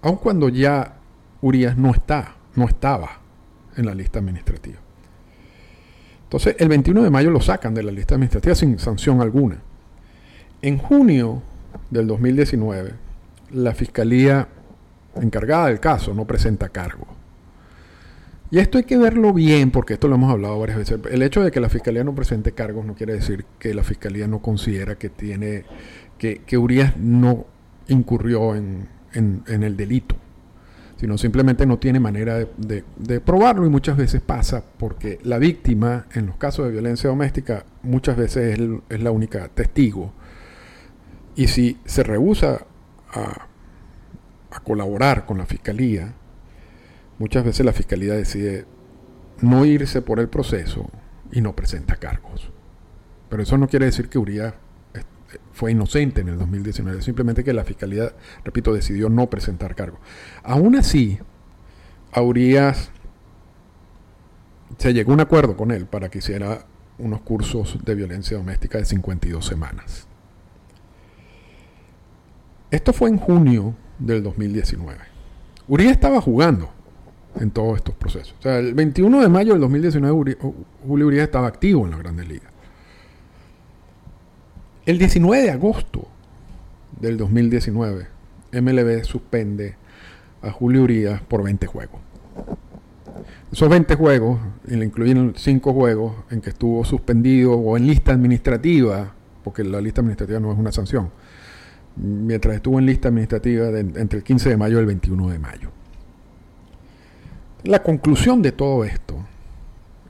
Aun 0.02 0.18
cuando 0.18 0.50
ya 0.50 0.98
Urias 1.42 1.78
no 1.78 1.92
está, 1.92 2.36
no 2.56 2.66
estaba 2.66 3.20
en 3.76 3.86
la 3.86 3.96
lista 3.96 4.20
administrativa. 4.20 4.80
Entonces, 6.24 6.56
el 6.60 6.68
21 6.68 7.04
de 7.04 7.10
mayo 7.10 7.32
lo 7.32 7.40
sacan 7.40 7.74
de 7.74 7.84
la 7.84 7.92
lista 7.92 8.16
administrativa 8.16 8.54
sin 8.54 8.78
sanción 8.80 9.22
alguna. 9.22 9.62
En 10.62 10.78
junio 10.78 11.42
del 11.90 12.08
2019, 12.08 12.94
la 13.52 13.74
fiscalía 13.74 14.48
encargada 15.16 15.68
del 15.68 15.80
caso 15.80 16.14
no 16.14 16.26
presenta 16.26 16.70
cargo. 16.70 17.08
Y 18.50 18.60
esto 18.60 18.78
hay 18.78 18.86
que 18.86 18.98
verlo 18.98 19.34
bien, 19.34 19.72
porque 19.72 19.96
esto 19.96 20.08
lo 20.08 20.16
hemos 20.16 20.32
hablado 20.32 20.58
varias 20.60 20.78
veces. 20.78 21.00
El 21.12 21.22
hecho 21.22 21.44
de 21.44 21.52
que 21.52 21.60
la 21.60 21.70
fiscalía 21.70 22.04
no 22.04 22.16
presente 22.16 22.54
cargos 22.54 22.86
no 22.86 22.96
quiere 22.96 23.14
decir 23.14 23.46
que 23.60 23.74
la 23.74 23.84
fiscalía 23.84 24.28
no 24.28 24.42
considera 24.42 24.96
que 24.98 25.10
tiene, 25.10 25.66
que, 26.18 26.42
que 26.46 26.58
Urias 26.58 26.96
no 26.98 27.46
incurrió 27.90 28.56
en, 28.56 28.88
el 29.14 29.76
delito, 29.76 30.16
sino 30.98 31.18
simplemente 31.18 31.66
no 31.66 31.80
tiene 31.80 32.00
manera 32.00 32.38
de, 32.38 33.20
probarlo 33.20 33.66
y 33.66 33.70
muchas 33.70 33.98
veces 33.98 34.22
pasa 34.22 34.64
porque 34.78 35.20
la 35.24 35.40
víctima, 35.40 36.06
en 36.14 36.28
los 36.28 36.38
casos 36.38 36.68
de 36.68 36.72
violencia 36.72 37.10
doméstica, 37.10 37.66
muchas 37.82 38.16
veces 38.16 38.60
es, 38.60 38.70
es 38.90 39.02
la 39.02 39.12
única 39.12 39.50
testigo. 39.50 40.14
Y 41.36 41.48
si 41.48 41.78
se 41.86 42.04
rehúsa 42.04 42.66
a, 43.12 43.48
a 44.52 44.60
colaborar 44.62 45.26
con 45.26 45.38
la 45.38 45.46
fiscalía, 45.46 46.14
muchas 47.20 47.44
veces 47.44 47.66
la 47.66 47.74
fiscalía 47.74 48.14
decide 48.14 48.66
no 49.42 49.66
irse 49.66 50.02
por 50.02 50.20
el 50.20 50.30
proceso 50.30 50.90
y 51.32 51.42
no 51.42 51.56
presenta 51.56 51.98
cargos. 51.98 52.52
Pero 53.30 53.44
eso 53.44 53.58
no 53.58 53.68
quiere 53.68 53.86
decir 53.86 54.10
que 54.10 54.18
Urias 54.18 54.54
fue 55.52 55.72
inocente 55.72 56.22
en 56.22 56.30
el 56.30 56.38
2019, 56.38 57.02
simplemente 57.02 57.44
que 57.44 57.54
la 57.54 57.64
fiscalía, 57.64 58.14
repito, 58.44 58.74
decidió 58.74 59.10
no 59.10 59.30
presentar 59.30 59.76
cargos. 59.76 60.00
Aún 60.44 60.76
así, 60.76 61.20
a 62.12 62.22
Urias 62.22 62.92
se 64.78 64.94
llegó 64.94 65.12
a 65.12 65.16
un 65.16 65.22
acuerdo 65.22 65.58
con 65.58 65.72
él 65.72 65.86
para 65.86 66.10
que 66.10 66.20
hiciera 66.20 66.66
unos 66.98 67.22
cursos 67.22 67.78
de 67.84 67.96
violencia 67.96 68.38
doméstica 68.38 68.78
de 68.78 68.86
52 68.86 69.46
semanas. 69.46 70.08
Esto 72.72 72.94
fue 72.94 73.10
en 73.10 73.18
junio 73.18 73.76
del 74.00 74.24
2019. 74.24 75.00
Urias 75.68 75.92
estaba 75.92 76.22
jugando 76.22 76.72
en 77.40 77.52
todos 77.52 77.78
estos 77.78 77.96
procesos. 77.96 78.36
O 78.40 78.42
sea, 78.42 78.58
el 78.60 78.74
21 78.74 79.22
de 79.22 79.30
mayo 79.30 79.54
del 79.54 79.62
2019 79.62 80.38
Julio 80.86 81.08
Urias 81.08 81.24
estaba 81.24 81.48
activo 81.48 81.86
en 81.86 81.92
la 81.92 81.98
Grandes 81.98 82.28
Ligas. 82.28 82.52
El 84.86 84.98
19 84.98 85.44
de 85.44 85.52
agosto 85.52 86.08
del 87.00 87.18
2019, 87.18 88.08
MLB 88.54 89.04
suspende 89.04 89.76
a 90.42 90.52
Julio 90.52 90.84
Urias 90.84 91.22
por 91.22 91.44
20 91.44 91.68
juegos. 91.68 92.00
Esos 93.52 93.70
20 93.70 93.96
juegos, 93.96 94.40
y 94.68 94.76
le 94.76 94.86
incluyen 94.86 95.34
5 95.36 95.74
juegos 95.74 96.16
en 96.30 96.42
que 96.42 96.50
estuvo 96.50 96.84
suspendido 96.86 97.54
o 97.54 97.76
en 97.78 97.88
lista 97.88 98.12
administrativa, 98.14 99.14
porque 99.44 99.64
la 99.64 99.82
lista 99.82 100.02
administrativa 100.02 100.40
no 100.40 100.52
es 100.52 100.58
una 100.58 100.72
sanción, 100.72 101.10
mientras 101.96 102.56
estuvo 102.56 102.80
en 102.80 102.86
lista 102.86 103.10
administrativa 103.10 103.68
entre 103.70 104.20
el 104.20 104.24
15 104.24 104.50
de 104.50 104.58
mayo 104.58 104.78
y 104.78 104.80
el 104.82 104.86
21 104.86 105.30
de 105.30 105.40
mayo. 105.40 105.77
La 107.68 107.84
conclusión 107.84 108.42
de 108.42 108.54
todo 108.54 108.86
esto 108.86 109.18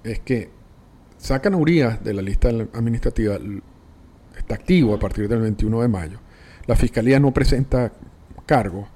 es 0.03 0.19
que 0.19 0.51
sacan 1.17 1.55
a 1.55 1.57
Urias 1.57 2.03
de 2.03 2.13
la 2.13 2.21
lista 2.21 2.49
administrativa, 2.49 3.39
está 4.37 4.53
activo 4.53 4.93
a 4.93 4.99
partir 4.99 5.27
del 5.27 5.41
21 5.41 5.81
de 5.81 5.87
mayo, 5.87 6.19
la 6.67 6.75
fiscalía 6.75 7.19
no 7.19 7.33
presenta 7.33 7.91
cargo. 8.45 8.87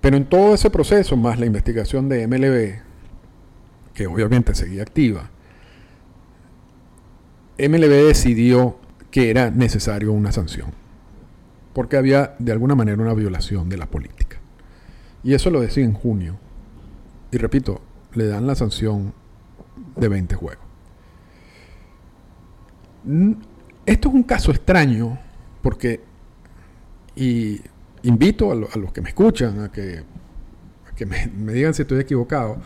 Pero 0.00 0.16
en 0.16 0.24
todo 0.24 0.54
ese 0.54 0.70
proceso, 0.70 1.18
más 1.18 1.38
la 1.38 1.44
investigación 1.44 2.08
de 2.08 2.26
MLB, 2.26 2.80
que 3.92 4.06
obviamente 4.06 4.54
seguía 4.54 4.80
activa, 4.80 5.28
MLB 7.58 8.06
decidió 8.06 8.78
que 9.10 9.28
era 9.28 9.50
necesario 9.50 10.12
una 10.12 10.32
sanción, 10.32 10.68
porque 11.74 11.98
había 11.98 12.36
de 12.38 12.52
alguna 12.52 12.74
manera 12.74 13.02
una 13.02 13.12
violación 13.12 13.68
de 13.68 13.76
la 13.76 13.84
política. 13.84 14.38
Y 15.22 15.34
eso 15.34 15.50
lo 15.50 15.60
decía 15.60 15.84
en 15.84 15.92
junio. 15.92 16.38
Y 17.36 17.38
repito, 17.38 17.82
le 18.14 18.28
dan 18.28 18.46
la 18.46 18.54
sanción 18.54 19.12
de 19.94 20.08
20 20.08 20.36
juegos. 20.36 20.64
Esto 23.84 24.08
es 24.08 24.14
un 24.14 24.22
caso 24.22 24.52
extraño 24.52 25.18
porque, 25.60 26.00
y 27.14 27.60
invito 28.04 28.52
a, 28.52 28.54
los 28.54 28.90
que 28.90 29.02
me 29.02 29.10
escuchan 29.10 29.60
a 29.60 29.70
que, 29.70 30.02
me, 31.04 31.26
me 31.26 31.52
digan 31.52 31.74
si 31.74 31.82
estoy 31.82 32.00
equivocado, 32.00 32.56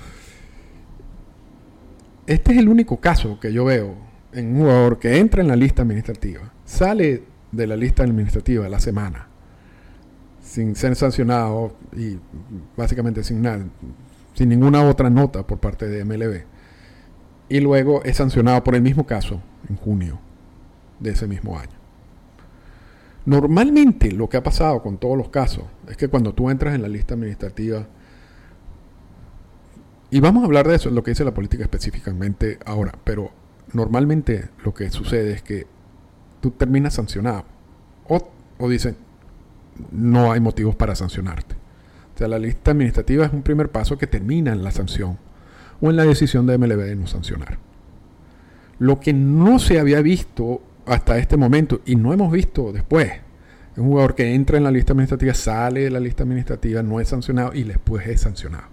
este 2.28 2.52
es 2.52 2.58
el 2.58 2.68
único 2.68 3.00
caso 3.00 3.40
que 3.40 3.52
yo 3.52 3.64
veo 3.64 3.96
en 4.32 4.54
un 4.54 4.60
jugador 4.60 5.00
que 5.00 5.18
entra 5.18 5.42
en 5.42 5.48
la 5.48 5.56
lista 5.56 5.82
administrativa, 5.82 6.52
sale 6.64 7.24
de 7.50 7.66
la 7.66 7.74
lista 7.74 8.04
administrativa 8.04 8.68
la 8.68 8.78
semana, 8.78 9.26
sin 10.40 10.76
ser 10.76 10.94
sancionado 10.94 11.76
y 11.92 12.20
básicamente 12.76 13.24
sin 13.24 13.42
nada, 13.42 13.64
sin 14.40 14.48
ninguna 14.48 14.82
otra 14.82 15.10
nota 15.10 15.46
por 15.46 15.58
parte 15.60 15.86
de 15.86 16.02
MLB, 16.02 16.44
y 17.50 17.60
luego 17.60 18.02
es 18.04 18.16
sancionado 18.16 18.64
por 18.64 18.74
el 18.74 18.80
mismo 18.80 19.04
caso 19.04 19.42
en 19.68 19.76
junio 19.76 20.18
de 20.98 21.10
ese 21.10 21.26
mismo 21.26 21.58
año. 21.58 21.76
Normalmente 23.26 24.10
lo 24.12 24.30
que 24.30 24.38
ha 24.38 24.42
pasado 24.42 24.80
con 24.80 24.96
todos 24.96 25.18
los 25.18 25.28
casos 25.28 25.64
es 25.88 25.98
que 25.98 26.08
cuando 26.08 26.32
tú 26.32 26.48
entras 26.48 26.74
en 26.74 26.80
la 26.80 26.88
lista 26.88 27.12
administrativa, 27.12 27.86
y 30.10 30.20
vamos 30.20 30.42
a 30.42 30.46
hablar 30.46 30.66
de 30.66 30.76
eso, 30.76 30.88
lo 30.88 31.02
que 31.02 31.10
dice 31.10 31.22
la 31.22 31.34
política 31.34 31.64
específicamente 31.64 32.58
ahora, 32.64 32.94
pero 33.04 33.32
normalmente 33.74 34.48
lo 34.64 34.72
que 34.72 34.90
sucede 34.90 35.32
es 35.32 35.42
que 35.42 35.66
tú 36.40 36.52
terminas 36.52 36.94
sancionado 36.94 37.44
o, 38.08 38.26
o 38.56 38.68
dicen 38.70 38.96
no 39.92 40.32
hay 40.32 40.40
motivos 40.40 40.76
para 40.76 40.94
sancionarte. 40.94 41.59
Sea, 42.20 42.28
la 42.28 42.38
lista 42.38 42.72
administrativa 42.72 43.24
es 43.24 43.32
un 43.32 43.40
primer 43.40 43.70
paso 43.70 43.96
que 43.96 44.06
termina 44.06 44.52
en 44.52 44.62
la 44.62 44.70
sanción 44.72 45.16
o 45.80 45.88
en 45.88 45.96
la 45.96 46.04
decisión 46.04 46.46
de 46.46 46.58
MLB 46.58 46.82
de 46.82 46.94
no 46.94 47.06
sancionar. 47.06 47.56
Lo 48.78 49.00
que 49.00 49.14
no 49.14 49.58
se 49.58 49.80
había 49.80 50.02
visto 50.02 50.60
hasta 50.84 51.16
este 51.16 51.38
momento 51.38 51.80
y 51.86 51.96
no 51.96 52.12
hemos 52.12 52.30
visto 52.30 52.72
después 52.72 53.10
es 53.72 53.78
un 53.78 53.86
jugador 53.86 54.14
que 54.14 54.34
entra 54.34 54.58
en 54.58 54.64
la 54.64 54.70
lista 54.70 54.92
administrativa, 54.92 55.32
sale 55.32 55.80
de 55.80 55.90
la 55.90 55.98
lista 55.98 56.24
administrativa, 56.24 56.82
no 56.82 57.00
es 57.00 57.08
sancionado 57.08 57.54
y 57.54 57.62
después 57.62 58.06
es 58.06 58.20
sancionado. 58.20 58.66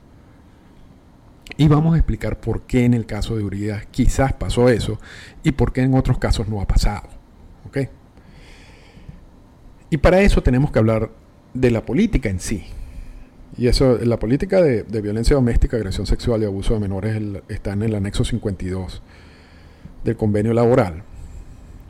Y 1.56 1.70
vamos 1.70 1.96
a 1.96 1.98
explicar 2.00 2.42
por 2.42 2.63
qué 2.63 2.84
en 2.84 2.94
el 2.94 3.06
caso 3.06 3.38
de 3.38 3.46
Urias 3.46 3.88
quizás 3.92 4.34
pasó 4.34 4.68
eso 4.68 5.00
y 5.42 5.54
por 5.54 5.72
qué 5.72 5.84
en 5.84 5.94
otros 5.94 6.18
casos 6.18 6.50
no 6.50 6.60
ha 6.60 6.68
pasado. 6.68 7.08
¿Ok? 7.66 7.77
Y 9.89 9.96
para 9.96 10.20
eso 10.20 10.44
tenemos 10.44 10.70
que 10.70 10.80
hablar 10.80 11.12
de 11.54 11.72
la 11.72 11.86
política 11.86 12.27
en 12.27 12.42
sí. 12.42 12.66
Y 13.56 13.68
eso, 13.68 13.98
la 14.04 14.18
política 14.18 14.62
de, 14.62 14.84
violencia 15.01 15.36
doméstica, 15.36 15.77
agresión 15.77 16.06
sexual 16.06 16.42
y 16.42 16.46
abuso 16.46 16.74
de 16.74 16.80
menores 16.80 17.22
está 17.48 17.74
en 17.74 17.84
el 17.84 17.96
anexo 17.96 18.25
52 18.25 19.01
del 20.04 20.16
convenio 20.16 20.54
laboral. 20.54 21.04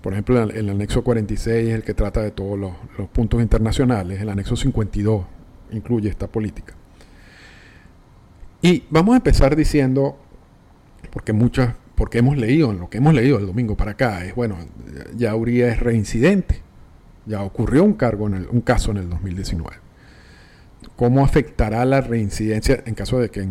Por 0.01 0.13
ejemplo, 0.13 0.41
el, 0.41 0.51
el 0.51 0.69
anexo 0.69 1.03
46 1.03 1.69
es 1.69 1.75
el 1.75 1.83
que 1.83 1.93
trata 1.93 2.21
de 2.21 2.31
todos 2.31 2.57
los, 2.57 2.73
puntos 3.09 3.41
internacionales. 3.41 4.21
El 4.21 4.29
anexo 4.29 4.55
52 4.55 5.25
incluye 5.71 6.09
esta 6.09 6.27
política. 6.27 6.73
Y 8.61 8.85
vamos 8.89 9.13
a 9.13 9.17
empezar 9.17 9.55
diciendo, 9.55 10.17
porque 11.11 11.33
muchas, 11.33 11.75
porque 11.95 12.19
hemos 12.19 12.37
leído, 12.37 12.71
lo 12.73 12.89
que 12.89 12.99
hemos 12.99 13.13
leído 13.13 13.39
el 13.39 13.45
domingo 13.45 13.75
para 13.75 13.91
acá, 13.91 14.23
es 14.23 14.35
bueno, 14.35 14.57
ya 15.15 15.35
Urias 15.35 15.73
es 15.73 15.79
reincidente, 15.79 16.61
ya 17.25 17.43
ocurrió 17.43 17.83
un 17.83 17.93
cargo 17.93 18.27
en 18.27 18.35
el, 18.35 18.47
un 18.47 18.61
caso 18.61 18.91
en 18.91 18.97
el 18.97 19.09
2019. 19.09 19.86
¿Cómo 20.95 21.23
afectará 21.23 21.85
la 21.85 22.01
reincidencia 22.01 22.81
en 22.85 22.95
caso 22.95 23.19
de 23.19 23.29
que 23.29 23.47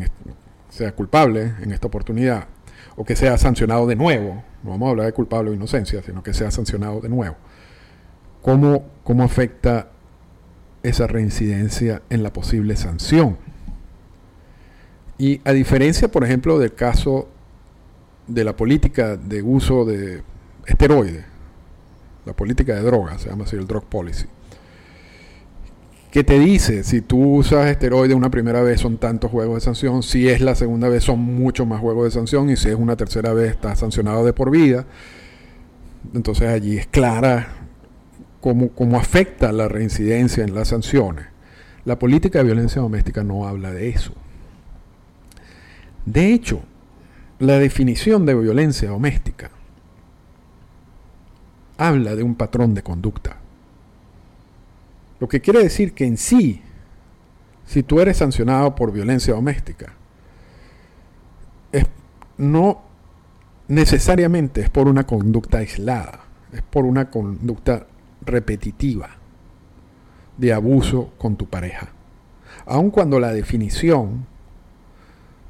sea 0.68 0.92
culpable 0.92 1.54
en 1.62 1.72
esta 1.72 1.86
oportunidad 1.86 2.48
o 2.96 3.04
que 3.04 3.16
sea 3.16 3.38
sancionado 3.38 3.86
de 3.86 3.96
nuevo? 3.96 4.42
No 4.62 4.70
vamos 4.70 4.88
a 4.88 4.90
hablar 4.90 5.06
de 5.06 5.12
culpable 5.12 5.50
o 5.50 5.54
inocencia, 5.54 6.02
sino 6.02 6.22
que 6.22 6.34
sea 6.34 6.50
sancionado 6.50 7.00
de 7.00 7.08
nuevo. 7.08 7.36
¿Cómo, 8.42 8.84
cómo 9.04 9.22
afecta 9.22 9.90
esa 10.82 11.06
reincidencia 11.06 12.02
en 12.10 12.22
la 12.22 12.32
posible 12.32 12.76
sanción? 12.76 13.38
Y 15.18 15.40
a 15.44 15.52
diferencia, 15.52 16.08
por 16.08 16.24
ejemplo, 16.24 16.58
del 16.58 16.74
caso 16.74 17.28
de 18.26 18.44
la 18.44 18.56
política 18.56 19.16
de 19.16 19.42
uso 19.42 19.84
de 19.84 20.22
esteroides, 20.66 21.24
la 22.24 22.34
política 22.34 22.74
de 22.74 22.82
drogas, 22.82 23.22
se 23.22 23.30
llama 23.30 23.44
así 23.44 23.56
el 23.56 23.66
drug 23.66 23.84
policy, 23.84 24.26
que 26.16 26.24
te 26.24 26.38
dice, 26.38 26.82
si 26.82 27.02
tú 27.02 27.18
usas 27.18 27.66
esteroides 27.66 28.16
una 28.16 28.30
primera 28.30 28.62
vez 28.62 28.80
son 28.80 28.96
tantos 28.96 29.30
juegos 29.30 29.56
de 29.56 29.60
sanción, 29.60 30.02
si 30.02 30.30
es 30.30 30.40
la 30.40 30.54
segunda 30.54 30.88
vez 30.88 31.04
son 31.04 31.20
muchos 31.20 31.66
más 31.66 31.78
juegos 31.78 32.04
de 32.06 32.10
sanción 32.10 32.48
y 32.48 32.56
si 32.56 32.70
es 32.70 32.74
una 32.74 32.96
tercera 32.96 33.34
vez 33.34 33.50
estás 33.50 33.80
sancionado 33.80 34.24
de 34.24 34.32
por 34.32 34.50
vida. 34.50 34.86
Entonces 36.14 36.48
allí 36.48 36.78
es 36.78 36.86
clara 36.86 37.48
cómo, 38.40 38.70
cómo 38.70 38.98
afecta 38.98 39.52
la 39.52 39.68
reincidencia 39.68 40.42
en 40.42 40.54
las 40.54 40.68
sanciones. 40.68 41.26
La 41.84 41.98
política 41.98 42.38
de 42.38 42.46
violencia 42.46 42.80
doméstica 42.80 43.22
no 43.22 43.46
habla 43.46 43.70
de 43.72 43.90
eso. 43.90 44.14
De 46.06 46.32
hecho, 46.32 46.62
la 47.40 47.58
definición 47.58 48.24
de 48.24 48.34
violencia 48.36 48.88
doméstica 48.88 49.50
habla 51.76 52.16
de 52.16 52.22
un 52.22 52.36
patrón 52.36 52.72
de 52.72 52.82
conducta. 52.82 53.36
Lo 55.20 55.28
que 55.28 55.40
quiere 55.40 55.62
decir 55.62 55.92
que 55.92 56.04
en 56.04 56.16
sí, 56.16 56.62
si 57.66 57.82
tú 57.82 58.00
eres 58.00 58.18
sancionado 58.18 58.74
por 58.74 58.92
violencia 58.92 59.34
doméstica, 59.34 59.94
no 62.38 62.82
necesariamente 63.68 64.60
es 64.60 64.70
por 64.70 64.88
una 64.88 65.06
conducta 65.06 65.58
aislada, 65.58 66.20
es 66.52 66.62
por 66.62 66.84
una 66.84 67.10
conducta 67.10 67.86
repetitiva 68.24 69.10
de 70.36 70.52
abuso 70.52 71.12
con 71.18 71.36
tu 71.36 71.46
pareja. 71.46 71.88
Aun 72.66 72.90
cuando 72.90 73.20
la 73.20 73.32
definición 73.32 74.26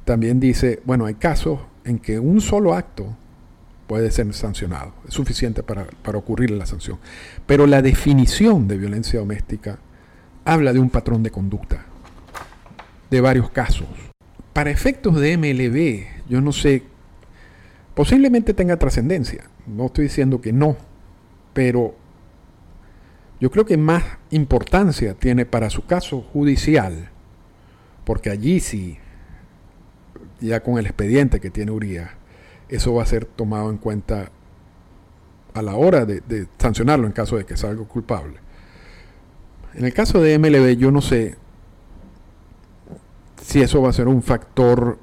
también 0.05 0.39
dice, 0.39 0.81
bueno, 0.85 1.05
hay 1.05 1.15
casos 1.15 1.59
en 1.83 1.99
que 1.99 2.19
un 2.19 2.39
solo 2.41 2.73
acto 2.73 3.15
puede 3.87 4.11
ser 4.11 4.31
sancionado, 4.33 4.93
es 5.07 5.13
suficiente 5.13 5.63
para, 5.63 5.87
ocurrir 6.17 6.51
la 6.51 6.65
sanción. 6.65 6.99
Pero 7.45 7.65
la 7.65 7.81
definición 7.81 8.67
de 8.67 8.77
violencia 8.77 9.19
doméstica 9.19 9.79
habla 10.45 10.73
de 10.73 10.79
un 10.79 10.89
patrón 10.89 11.23
de 11.23 11.31
conducta, 11.31 11.85
de 13.09 13.21
varios 13.21 13.49
casos. 13.49 13.87
Para 14.53 14.71
efectos 14.71 15.15
de 15.15 15.37
MLB, 15.37 16.29
yo 16.29 16.41
no 16.41 16.51
sé, 16.51 16.83
posiblemente 17.95 18.53
tenga 18.53 18.77
trascendencia, 18.77 19.49
no 19.65 19.85
estoy 19.87 20.05
diciendo 20.05 20.41
que 20.41 20.51
no, 20.51 20.75
pero 21.53 21.95
yo 23.39 23.51
creo 23.51 23.65
que 23.65 23.77
más 23.77 24.03
importancia 24.31 25.13
tiene 25.13 25.45
para 25.45 25.69
su 25.69 25.85
caso 25.85 26.21
judicial, 26.21 27.09
porque 28.03 28.29
allí 28.29 28.59
sí 28.59 28.97
ya 30.39 30.61
con 30.61 30.77
el 30.77 30.85
expediente 30.85 31.39
que 31.39 31.49
tiene 31.49 31.71
Urias, 31.71 32.09
eso 32.69 32.93
va 32.93 33.03
a 33.03 33.05
ser 33.05 33.25
tomado 33.25 33.69
en 33.69 33.77
cuenta 33.77 34.31
a 35.53 35.61
la 35.61 35.75
hora 35.75 36.05
de, 36.05 36.47
sancionarlo 36.59 37.07
en 37.07 37.13
caso 37.13 37.37
de 37.37 37.45
que 37.45 37.57
salga 37.57 37.83
culpable. 37.85 38.37
En 39.73 39.85
el 39.85 39.93
caso 39.93 40.21
de 40.21 40.37
MLB, 40.37 40.77
yo 40.77 40.91
no 40.91 41.01
sé 41.01 41.35
si 43.41 43.61
eso 43.61 43.81
va 43.81 43.89
a 43.89 43.93
ser 43.93 44.07
un 44.07 44.21
factor 44.21 44.99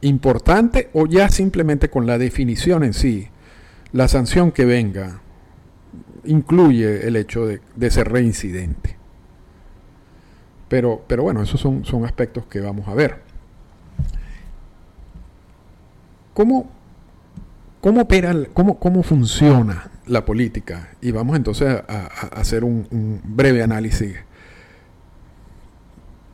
importante 0.00 0.90
o 0.92 1.06
ya 1.06 1.28
simplemente 1.28 1.90
con 1.90 2.06
la 2.06 2.18
definición 2.18 2.84
en 2.84 2.94
sí, 2.94 3.28
la 3.92 4.08
sanción 4.08 4.52
que 4.52 4.64
venga 4.64 5.20
incluye 6.24 7.06
el 7.06 7.16
hecho 7.16 7.46
de, 7.46 7.90
ser 7.90 8.10
reincidente. 8.10 8.96
Pero, 10.68 11.04
pero 11.06 11.22
bueno, 11.22 11.42
esos 11.42 11.60
son, 11.60 11.84
son 11.84 12.04
aspectos 12.04 12.46
que 12.46 12.60
vamos 12.60 12.88
a 12.88 12.94
ver. 12.94 13.25
¿Cómo, 16.36 16.68
cómo 17.80 18.02
opera, 18.02 18.34
cómo, 18.52 18.78
cómo 18.78 19.02
funciona 19.02 19.90
la 20.04 20.26
política? 20.26 20.90
Y 21.00 21.10
vamos 21.10 21.34
entonces 21.34 21.82
a, 21.88 22.08
hacer 22.38 22.62
un, 22.62 23.22
breve 23.24 23.62
análisis 23.62 24.16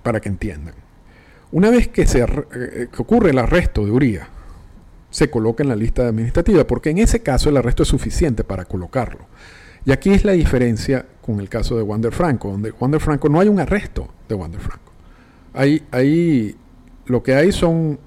para 0.03 0.19
que 0.19 0.29
entiendan. 0.29 0.75
Una 1.53 1.71
vez 1.71 1.87
que, 1.87 2.09
se, 2.09 2.19
eh, 2.21 2.88
ocurre 2.99 3.31
el 3.31 3.38
arresto 3.38 3.85
de 3.85 3.93
Uría, 3.93 4.29
se 5.09 5.31
coloca 5.31 5.62
en 5.62 5.69
la 5.69 5.77
lista 5.77 6.09
administrativa, 6.09 6.67
porque 6.67 6.91
en 6.91 6.99
ese 6.99 7.21
caso 7.23 7.51
el 7.51 7.59
arresto 7.59 7.85
es 7.85 7.88
suficiente 7.88 8.43
para 8.43 8.65
colocarlo. 8.65 9.27
Y 9.85 9.93
aquí 9.93 10.11
es 10.11 10.25
la 10.25 10.33
diferencia 10.33 11.07
con 11.21 11.38
el 11.38 11.49
caso 11.49 11.77
de 11.77 11.83
Wander 11.83 12.12
Franco, 12.12 12.51
donde 12.51 12.73
Wander 12.73 13.01
Franco 13.01 13.29
no 13.29 13.38
hay 13.38 13.47
un 13.47 13.61
arresto 13.61 14.09
de 14.29 14.35
Wander 14.35 14.61
Franco. 14.61 14.93
Hay, 15.55 15.87
hay, 15.93 16.57
lo 17.07 17.23
que 17.23 17.37
hay 17.37 17.53
son 17.53 18.01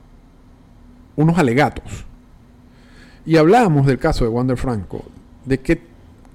unos 1.16 1.38
alegatos. 1.38 2.06
Y 3.26 3.38
hablábamos 3.38 3.88
del 3.88 3.98
caso 3.98 4.24
de 4.24 4.30
Wander 4.30 4.58
Franco, 4.58 5.04
de 5.46 5.60
qué 5.60 5.82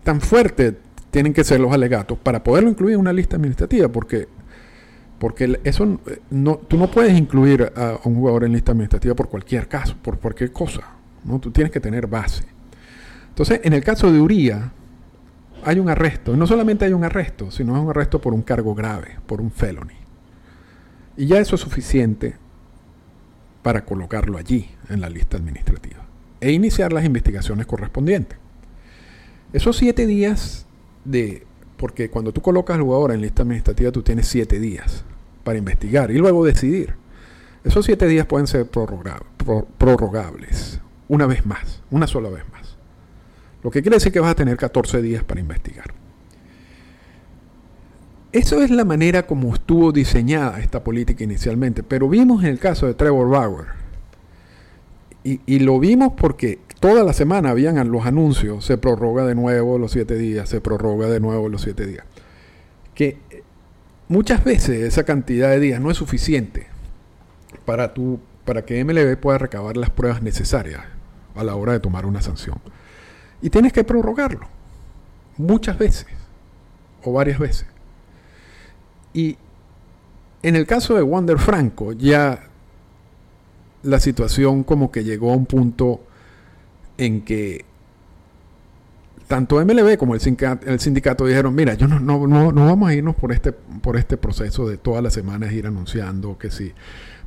tan 0.02 0.20
fuerte 0.20 0.76
tienen 1.10 1.32
que 1.32 1.44
ser 1.44 1.60
los 1.60 1.72
alegatos 1.72 2.18
para 2.18 2.42
poderlo 2.42 2.70
incluir 2.70 2.94
en 2.94 3.00
una 3.00 3.12
lista 3.12 3.36
administrativa, 3.36 3.88
porque, 3.88 4.28
porque 5.18 5.60
eso 5.64 5.98
no, 6.30 6.56
tú 6.56 6.76
no 6.76 6.90
puedes 6.90 7.16
incluir 7.16 7.72
a 7.76 7.98
un 8.04 8.14
jugador 8.14 8.44
en 8.44 8.52
lista 8.52 8.72
administrativa 8.72 9.14
por 9.14 9.28
cualquier 9.28 9.68
caso, 9.68 9.96
por 10.02 10.18
cualquier 10.18 10.52
cosa. 10.52 10.82
¿no? 11.24 11.38
Tú 11.38 11.50
tienes 11.50 11.72
que 11.72 11.80
tener 11.80 12.06
base. 12.06 12.44
Entonces, 13.28 13.60
en 13.62 13.72
el 13.72 13.84
caso 13.84 14.12
de 14.12 14.20
Uría, 14.20 14.72
hay 15.64 15.78
un 15.78 15.88
arresto. 15.88 16.36
No 16.36 16.46
solamente 16.46 16.84
hay 16.84 16.92
un 16.92 17.04
arresto, 17.04 17.50
sino 17.50 17.76
es 17.76 17.82
un 17.82 17.90
arresto 17.90 18.20
por 18.20 18.34
un 18.34 18.42
cargo 18.42 18.74
grave, 18.74 19.18
por 19.26 19.40
un 19.40 19.50
felony. 19.50 19.98
Y 21.16 21.26
ya 21.26 21.38
eso 21.38 21.54
es 21.54 21.60
suficiente 21.60 22.36
para 23.62 23.85
colocarlo 23.85 24.38
allí, 24.38 24.70
en 24.88 25.01
la 25.01 25.11
lista 25.11 25.37
administrativa, 25.37 26.07
e 26.40 26.53
iniciar 26.53 26.92
las 26.92 27.05
investigaciones 27.05 27.66
correspondientes. 27.66 28.38
Esos 29.53 29.77
siete 29.77 30.07
días 30.07 30.66
de... 31.05 31.46
Porque 31.77 32.11
cuando 32.11 32.33
tú 32.33 32.42
colocas 32.42 32.77
al 32.77 32.83
jugador 32.83 33.12
en 33.12 33.23
lista 33.23 33.42
administrativa, 33.42 33.90
tú 33.90 34.03
tienes 34.03 34.29
siete 34.29 34.61
días 34.61 35.05
para 35.44 35.59
investigar 35.59 36.11
y 36.11 36.18
luego 36.18 36.44
decidir. 36.44 36.94
Esos 37.64 37.85
siete 37.85 38.07
días 38.07 38.27
pueden 38.27 38.46
ser 38.46 38.68
prorrogables 38.68 40.81
una 41.09 41.27
vez 41.27 41.46
más, 41.46 41.83
una 41.90 42.07
sola 42.07 42.31
vez 42.31 42.44
más. 42.53 42.77
Lo 43.62 43.70
que 43.70 43.83
quiere 43.83 43.96
decir 43.96 44.12
que 44.12 44.20
vas 44.20 44.31
a 44.31 44.35
tener 44.35 44.57
14 44.57 45.03
días 45.03 45.25
para 45.25 45.40
investigar. 45.40 45.92
Eso 48.32 48.62
es 48.62 48.70
la 48.70 48.84
manera 48.84 49.26
como 49.26 49.52
estuvo 49.52 49.90
diseñada 49.90 50.60
esta 50.60 50.84
política 50.84 51.24
inicialmente, 51.24 51.82
pero 51.82 52.08
vimos 52.08 52.44
en 52.44 52.50
el 52.50 52.58
caso 52.60 52.86
de 52.86 52.94
Trevor 52.94 53.28
Bauer, 53.28 53.80
y, 55.22 55.58
lo 55.58 55.78
vimos 55.78 56.14
porque 56.16 56.58
toda 56.80 57.04
la 57.04 57.12
semana 57.12 57.50
habían 57.50 57.90
los 57.90 58.06
anuncios, 58.06 58.64
se 58.64 58.78
prorroga 58.78 59.26
de 59.26 59.34
nuevo 59.34 59.78
los 59.78 59.92
siete 59.92 60.16
días, 60.16 60.48
se 60.48 60.62
prorroga 60.62 61.08
de 61.08 61.20
nuevo 61.20 61.50
los 61.50 61.60
siete 61.60 61.86
días, 61.86 62.04
que 62.94 63.18
muchas 64.08 64.44
veces 64.44 64.80
esa 64.80 65.04
cantidad 65.04 65.50
de 65.50 65.60
días 65.60 65.80
no 65.80 65.90
es 65.90 65.98
suficiente 65.98 66.68
para, 67.66 67.92
tu, 67.92 68.18
para 68.46 68.64
que 68.64 68.82
MLB 68.82 69.18
pueda 69.18 69.36
recabar 69.36 69.76
las 69.76 69.90
pruebas 69.90 70.22
necesarias 70.22 70.80
a 71.34 71.44
la 71.44 71.54
hora 71.54 71.72
de 71.72 71.80
tomar 71.80 72.06
una 72.06 72.22
sanción. 72.22 72.58
Y 73.42 73.50
tienes 73.50 73.74
que 73.74 73.84
prorrogarlo 73.84 74.46
muchas 75.36 75.78
veces 75.78 76.06
o 77.04 77.12
varias 77.12 77.38
veces. 77.38 77.66
Y 79.12 79.37
en 80.42 80.57
el 80.57 80.66
caso 80.66 80.94
de 80.94 81.03
Wander 81.03 81.38
Franco, 81.38 81.92
ya 81.92 82.49
la 83.83 84.01
situación 84.01 84.64
como 84.64 84.90
que 84.90 85.05
llegó 85.05 85.33
a 85.33 85.37
un 85.37 85.46
punto 85.46 86.01
en 86.99 87.23
que 87.23 87.64
tanto 89.27 89.64
MLB 89.64 89.96
como 89.96 90.14
el 90.14 90.20
sindicato, 90.20 90.66
el 90.66 90.81
sindicato 90.81 91.25
dijeron, 91.25 91.55
mira, 91.55 91.75
yo 91.75 91.87
no, 91.87 92.01
no, 92.01 92.27
no, 92.27 92.51
no, 92.51 92.66
vamos 92.66 92.90
a 92.90 92.94
irnos 92.94 93.14
por 93.14 93.33
este, 93.33 93.53
por 93.53 93.96
este 93.96 94.16
proceso 94.16 94.68
de 94.68 94.77
todas 94.77 95.03
las 95.03 95.14
semanas 95.14 95.53
ir 95.53 95.66
anunciando 95.66 96.37
que 96.37 96.51
sí, 96.51 96.73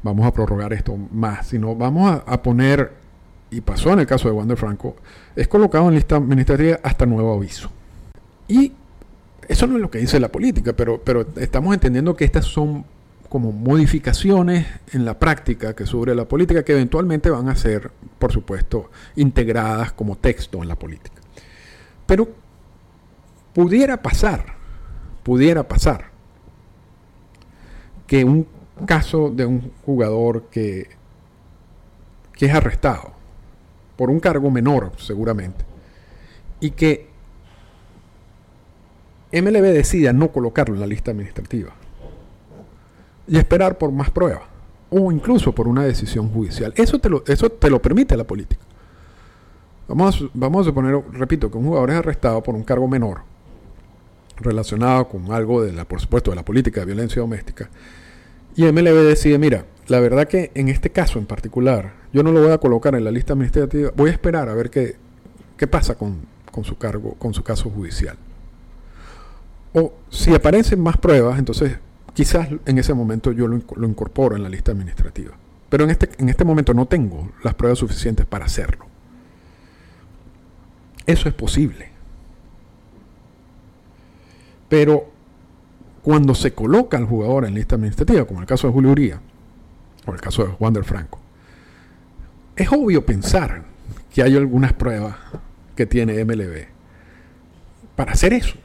vamos 0.04 0.26
a 0.26 0.34
prorrogar 0.34 0.74
esto 0.74 0.98
más, 1.12 1.48
sino 1.48 1.76
vamos 1.76 2.12
a, 2.12 2.16
a 2.32 2.42
poner, 2.42 2.92
y 3.50 3.62
pasó 3.62 3.94
en 3.94 4.00
el 4.00 4.06
caso 4.06 4.28
de 4.28 4.34
Wander 4.34 4.58
Franco, 4.58 4.98
es 5.36 5.48
colocado 5.48 5.88
en 5.88 5.96
lista 5.96 6.18
administrativa 6.18 6.80
hasta 6.84 7.06
nuevo 7.06 7.34
aviso. 7.34 7.72
Y 8.50 8.74
eso 9.48 9.68
no 9.68 9.76
es 9.76 9.82
lo 9.82 9.90
que 9.90 10.00
dice 10.00 10.20
la 10.20 10.30
política, 10.30 10.74
pero, 10.74 11.02
pero 11.02 11.26
estamos 11.38 11.74
entendiendo 11.74 12.16
que 12.16 12.26
estas 12.26 12.46
son 12.46 12.86
como 13.30 13.52
modificaciones 13.52 14.68
en 14.92 15.06
la 15.06 15.18
práctica 15.18 15.76
que 15.76 15.88
sobre 15.88 16.14
la 16.14 16.26
política 16.26 16.64
que 16.64 16.74
eventualmente 16.74 17.32
van 17.32 17.50
a 17.50 17.56
ser, 17.56 17.90
por 18.20 18.32
supuesto, 18.32 18.92
integradas 19.16 19.92
como 19.94 20.18
texto 20.18 20.62
en 20.62 20.68
la 20.68 20.76
política. 20.76 21.20
Pero 22.06 22.28
pudiera 23.54 24.02
pasar, 24.02 24.46
pudiera 25.24 25.68
pasar 25.68 26.12
que 28.06 28.24
un 28.24 28.46
caso 28.86 29.30
de 29.30 29.46
un 29.46 29.72
jugador 29.84 30.50
que, 30.52 30.90
que 32.34 32.46
es 32.46 32.54
arrestado 32.54 33.14
por 33.96 34.10
un 34.10 34.20
cargo 34.20 34.52
menor, 34.52 34.92
seguramente, 34.98 35.66
y 36.60 36.72
que 36.72 37.13
MLB 39.34 39.74
decida 39.74 40.14
no 40.14 40.32
colocarlo 40.32 40.76
en 40.76 40.82
la 40.82 40.88
lista 40.88 41.12
administrativa 41.12 41.74
y 43.28 43.38
esperar 43.38 43.78
por 43.78 43.92
más 43.92 44.12
pruebas 44.12 44.44
o 44.90 45.12
incluso 45.12 45.54
por 45.54 45.68
una 45.68 45.84
decisión 45.84 46.30
judicial. 46.30 46.74
Eso 46.76 47.00
te 47.00 47.10
lo, 47.10 47.24
eso 47.26 47.50
te 47.50 47.70
lo 47.70 47.82
permite 47.82 48.16
la 48.16 48.26
política. 48.26 48.62
Vamos 49.88 50.22
a, 50.22 50.30
vamos 50.34 50.62
a 50.62 50.70
suponer, 50.70 51.02
repito, 51.14 51.50
que 51.50 51.58
un 51.58 51.66
jugador 51.66 51.90
es 51.90 51.98
arrestado 51.98 52.44
por 52.44 52.56
un 52.56 52.64
cargo 52.64 52.88
menor 52.88 53.22
relacionado 54.38 55.08
con 55.08 55.32
algo 55.32 55.64
de 55.64 55.74
la, 55.74 55.86
por 55.86 56.00
supuesto, 56.00 56.32
de 56.32 56.36
la 56.36 56.46
política 56.46 56.82
de 56.82 56.88
violencia 56.88 57.22
doméstica. 57.22 57.70
Y 58.56 58.64
MLB 58.66 59.08
decide, 59.08 59.40
mira, 59.40 59.66
la 59.88 60.00
verdad 60.00 60.28
que 60.28 60.52
en 60.54 60.70
este 60.70 60.92
caso 60.92 61.18
en 61.18 61.26
particular, 61.26 61.94
yo 62.14 62.22
no 62.24 62.32
lo 62.32 62.42
voy 62.42 62.52
a 62.52 62.60
colocar 62.60 62.94
en 62.96 63.04
la 63.04 63.12
lista 63.12 63.34
administrativa, 63.34 63.92
voy 63.96 64.12
a 64.12 64.14
esperar 64.14 64.48
a 64.48 64.54
ver 64.54 64.70
qué, 64.70 64.96
qué 65.58 65.66
pasa 65.66 65.96
con, 65.96 66.18
con 66.52 66.64
su 66.64 66.78
cargo, 66.78 67.16
con 67.16 67.34
su 67.34 67.44
caso 67.44 67.70
judicial. 67.70 68.18
O 69.74 69.94
si 70.10 70.34
aparecen 70.34 70.80
más 70.80 70.98
pruebas, 70.98 71.40
entonces 71.40 71.78
quizás 72.14 72.48
en 72.66 72.78
ese 72.78 72.94
momento 72.94 73.32
yo 73.32 73.48
lo, 73.48 73.88
incorporo 73.88 74.36
en 74.36 74.44
la 74.44 74.50
lista 74.50 74.72
administrativa. 74.72 75.34
Pero 75.70 75.86
en 75.86 75.90
este, 75.90 76.10
en 76.18 76.30
este 76.30 76.46
momento 76.46 76.74
no 76.74 76.86
tengo 76.86 77.32
las 77.44 77.56
pruebas 77.56 77.80
suficientes 77.80 78.26
para 78.26 78.46
hacerlo. 78.46 78.86
Eso 81.06 81.28
es 81.28 81.34
posible. 81.34 81.90
Pero 84.70 85.10
cuando 86.04 86.36
se 86.36 86.54
coloca 86.54 86.98
al 86.98 87.06
jugador 87.06 87.46
en 87.46 87.56
lista 87.56 87.76
administrativa, 87.76 88.26
como 88.26 88.42
el 88.42 88.46
caso 88.46 88.68
de 88.68 88.74
Julio 88.74 88.92
Uría, 88.92 89.20
o 90.06 90.14
el 90.14 90.22
caso 90.22 90.46
de 90.46 90.56
Wander 90.60 90.84
Franco, 90.84 91.20
es 92.56 92.72
obvio 92.72 93.06
pensar 93.06 93.64
que 94.14 94.22
hay 94.22 94.36
algunas 94.36 94.74
pruebas 94.74 95.16
que 95.76 95.86
tiene 95.86 96.24
MLB 96.24 96.68
para 97.96 98.12
hacer 98.12 98.34
eso. 98.34 98.56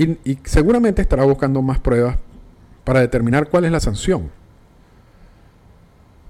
Y, 0.00 0.38
seguramente 0.44 1.02
estará 1.02 1.24
buscando 1.24 1.60
más 1.60 1.78
pruebas 1.78 2.16
para 2.84 3.00
determinar 3.00 3.48
cuál 3.48 3.66
es 3.66 3.72
la 3.72 3.80
sanción. 3.80 4.30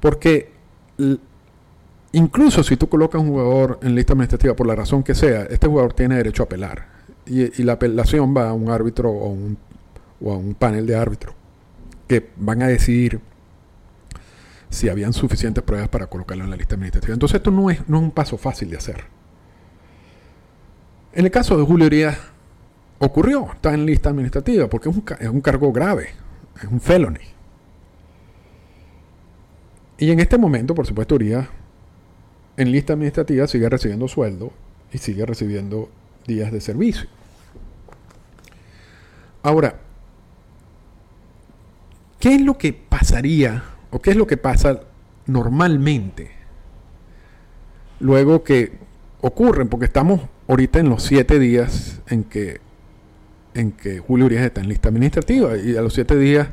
Porque 0.00 0.50
incluso 2.12 2.64
si 2.64 2.76
tú 2.76 2.88
colocas 2.88 3.20
un 3.20 3.28
jugador 3.28 3.78
en 3.82 3.94
lista 3.94 4.14
administrativa 4.14 4.56
por 4.56 4.66
la 4.66 4.74
razón 4.74 5.02
que 5.04 5.14
sea, 5.14 5.42
este 5.42 5.68
jugador 5.68 5.92
tiene 5.92 6.16
derecho 6.16 6.42
a 6.42 6.46
apelar. 6.46 6.88
Y, 7.26 7.62
la 7.62 7.74
apelación 7.74 8.34
va 8.36 8.48
a 8.48 8.52
un 8.52 8.70
árbitro 8.70 9.10
o 9.10 10.32
a 10.32 10.36
un 10.36 10.54
panel 10.54 10.86
de 10.86 10.96
árbitros 10.96 11.34
que 12.08 12.28
van 12.36 12.62
a 12.62 12.66
decidir 12.66 13.20
si 14.68 14.88
habían 14.88 15.12
suficientes 15.12 15.62
pruebas 15.62 15.88
para 15.88 16.08
colocarlo 16.08 16.42
en 16.42 16.50
la 16.50 16.56
lista 16.56 16.74
administrativa. 16.74 17.12
Entonces 17.12 17.36
esto 17.36 17.52
no 17.52 17.70
es, 17.70 17.88
no 17.88 17.98
es 17.98 18.02
un 18.02 18.10
paso 18.10 18.36
fácil 18.36 18.70
de 18.70 18.78
hacer. 18.78 19.04
En 21.12 21.24
el 21.24 21.30
caso 21.30 21.56
de 21.56 21.64
Julio 21.64 21.86
Urias, 21.86 22.18
ocurrió, 23.00 23.48
está 23.52 23.74
en 23.74 23.86
lista 23.86 24.10
administrativa, 24.10 24.68
porque 24.68 24.90
es 24.90 25.28
un, 25.28 25.40
cargo 25.40 25.72
grave, 25.72 26.10
es 26.62 26.64
un 26.70 26.80
felony. 26.80 27.18
Y 29.98 30.10
en 30.10 30.20
este 30.20 30.38
momento, 30.38 30.74
por 30.74 30.86
supuesto, 30.86 31.14
Urias 31.14 31.48
en 32.56 32.70
lista 32.70 32.92
administrativa 32.92 33.46
sigue 33.46 33.68
recibiendo 33.68 34.06
sueldo 34.06 34.52
y 34.92 34.98
sigue 34.98 35.24
recibiendo 35.24 35.90
días 36.26 36.52
de 36.52 36.60
servicio. 36.60 37.08
Ahora, 39.42 39.80
¿qué 42.18 42.34
es 42.34 42.40
lo 42.42 42.58
que 42.58 42.74
pasaría 42.74 43.64
o 43.90 44.00
qué 44.00 44.10
es 44.10 44.16
lo 44.16 44.26
que 44.26 44.36
pasa 44.36 44.82
normalmente 45.26 46.32
luego 47.98 48.44
que 48.44 48.72
ocurren? 49.22 49.68
Porque 49.68 49.86
estamos 49.86 50.20
ahorita 50.48 50.80
en 50.80 50.90
los 50.90 51.02
siete 51.02 51.38
días 51.38 52.02
en 52.08 52.24
que 52.24 52.60
en 53.54 53.72
que 53.72 53.98
Julio 53.98 54.26
Urias 54.26 54.44
está 54.44 54.60
en 54.60 54.68
lista 54.68 54.88
administrativa 54.88 55.56
y 55.56 55.76
a 55.76 55.82
los 55.82 55.94
siete 55.94 56.16
días 56.16 56.48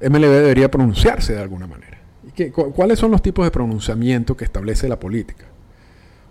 MLB 0.00 0.28
debería 0.28 0.70
pronunciarse 0.70 1.34
de 1.34 1.40
alguna 1.40 1.66
manera. 1.66 1.98
¿Y 2.36 2.50
¿Cuáles 2.50 2.98
son 2.98 3.10
los 3.10 3.22
tipos 3.22 3.44
de 3.44 3.50
pronunciamiento 3.50 4.36
que 4.36 4.44
establece 4.44 4.88
la 4.88 4.98
política? 4.98 5.44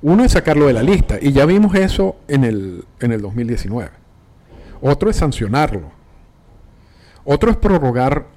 Uno 0.01 0.23
es 0.23 0.33
sacarlo 0.33 0.67
de 0.67 0.73
la 0.73 0.83
lista 0.83 1.17
y 1.19 1.31
ya 1.31 1.45
vimos 1.45 1.73
eso 1.75 2.17
en 2.27 2.43
el, 2.43 2.83
en 2.99 3.11
el 3.11 3.21
2019. 3.21 3.89
Otro 4.81 5.09
es 5.09 5.15
sancionarlo. 5.15 5.91
Otro 7.23 7.49
es 7.49 7.57
prorrogar 7.57 8.27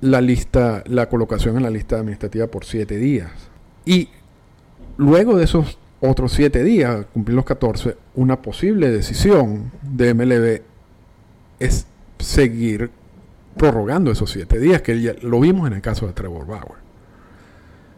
la 0.00 0.20
lista, 0.20 0.82
la 0.86 1.08
colocación 1.08 1.56
en 1.56 1.62
la 1.62 1.70
lista 1.70 1.96
administrativa 1.96 2.48
por 2.48 2.64
siete 2.64 2.96
días. 2.96 3.30
Y 3.84 4.08
luego 4.96 5.36
de 5.36 5.44
esos 5.44 5.78
otros 6.02 6.32
7 6.32 6.64
días, 6.64 7.06
cumplir 7.12 7.36
los 7.36 7.44
14, 7.44 7.96
una 8.16 8.42
posible 8.42 8.90
decisión 8.90 9.70
de 9.82 10.12
MLB 10.14 10.62
es 11.60 11.86
seguir 12.18 12.90
prorrogando 13.56 14.10
esos 14.10 14.30
7 14.32 14.58
días, 14.58 14.82
que 14.82 15.00
ya 15.00 15.14
lo 15.22 15.38
vimos 15.38 15.68
en 15.68 15.74
el 15.74 15.80
caso 15.80 16.08
de 16.08 16.12
Trevor 16.12 16.44
Bauer. 16.44 16.82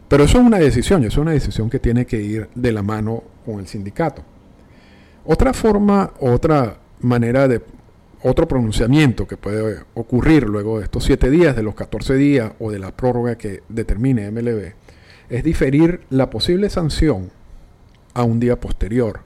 Pero 0.07 0.23
eso 0.23 0.37
es 0.37 0.45
una 0.45 0.59
decisión, 0.59 1.01
y 1.01 1.07
eso 1.07 1.19
es 1.19 1.23
una 1.23 1.31
decisión 1.31 1.67
que 1.67 1.79
tiene 1.79 2.05
que 2.05 2.21
ir 2.21 2.47
de 2.53 2.71
la 2.71 2.83
mano 2.83 3.23
con 3.43 3.59
el 3.59 3.67
sindicato. 3.67 4.21
Otra 5.25 5.51
forma, 5.53 6.13
otra 6.19 6.77
manera 7.01 7.47
de, 7.47 7.63
otro 8.21 8.47
pronunciamiento 8.47 9.27
que 9.27 9.35
puede 9.35 9.79
ocurrir 9.95 10.43
luego 10.43 10.77
de 10.77 10.83
estos 10.83 11.05
7 11.05 11.31
días, 11.31 11.55
de 11.55 11.63
los 11.63 11.73
14 11.73 12.13
días 12.13 12.51
o 12.59 12.69
de 12.69 12.77
la 12.77 12.95
prórroga 12.95 13.35
que 13.35 13.63
determine 13.67 14.29
MLB, 14.29 14.73
es 15.29 15.43
diferir 15.43 16.01
la 16.11 16.29
posible 16.29 16.69
sanción 16.69 17.31
a 18.15 18.23
un 18.23 18.39
día 18.39 18.59
posterior. 18.59 19.19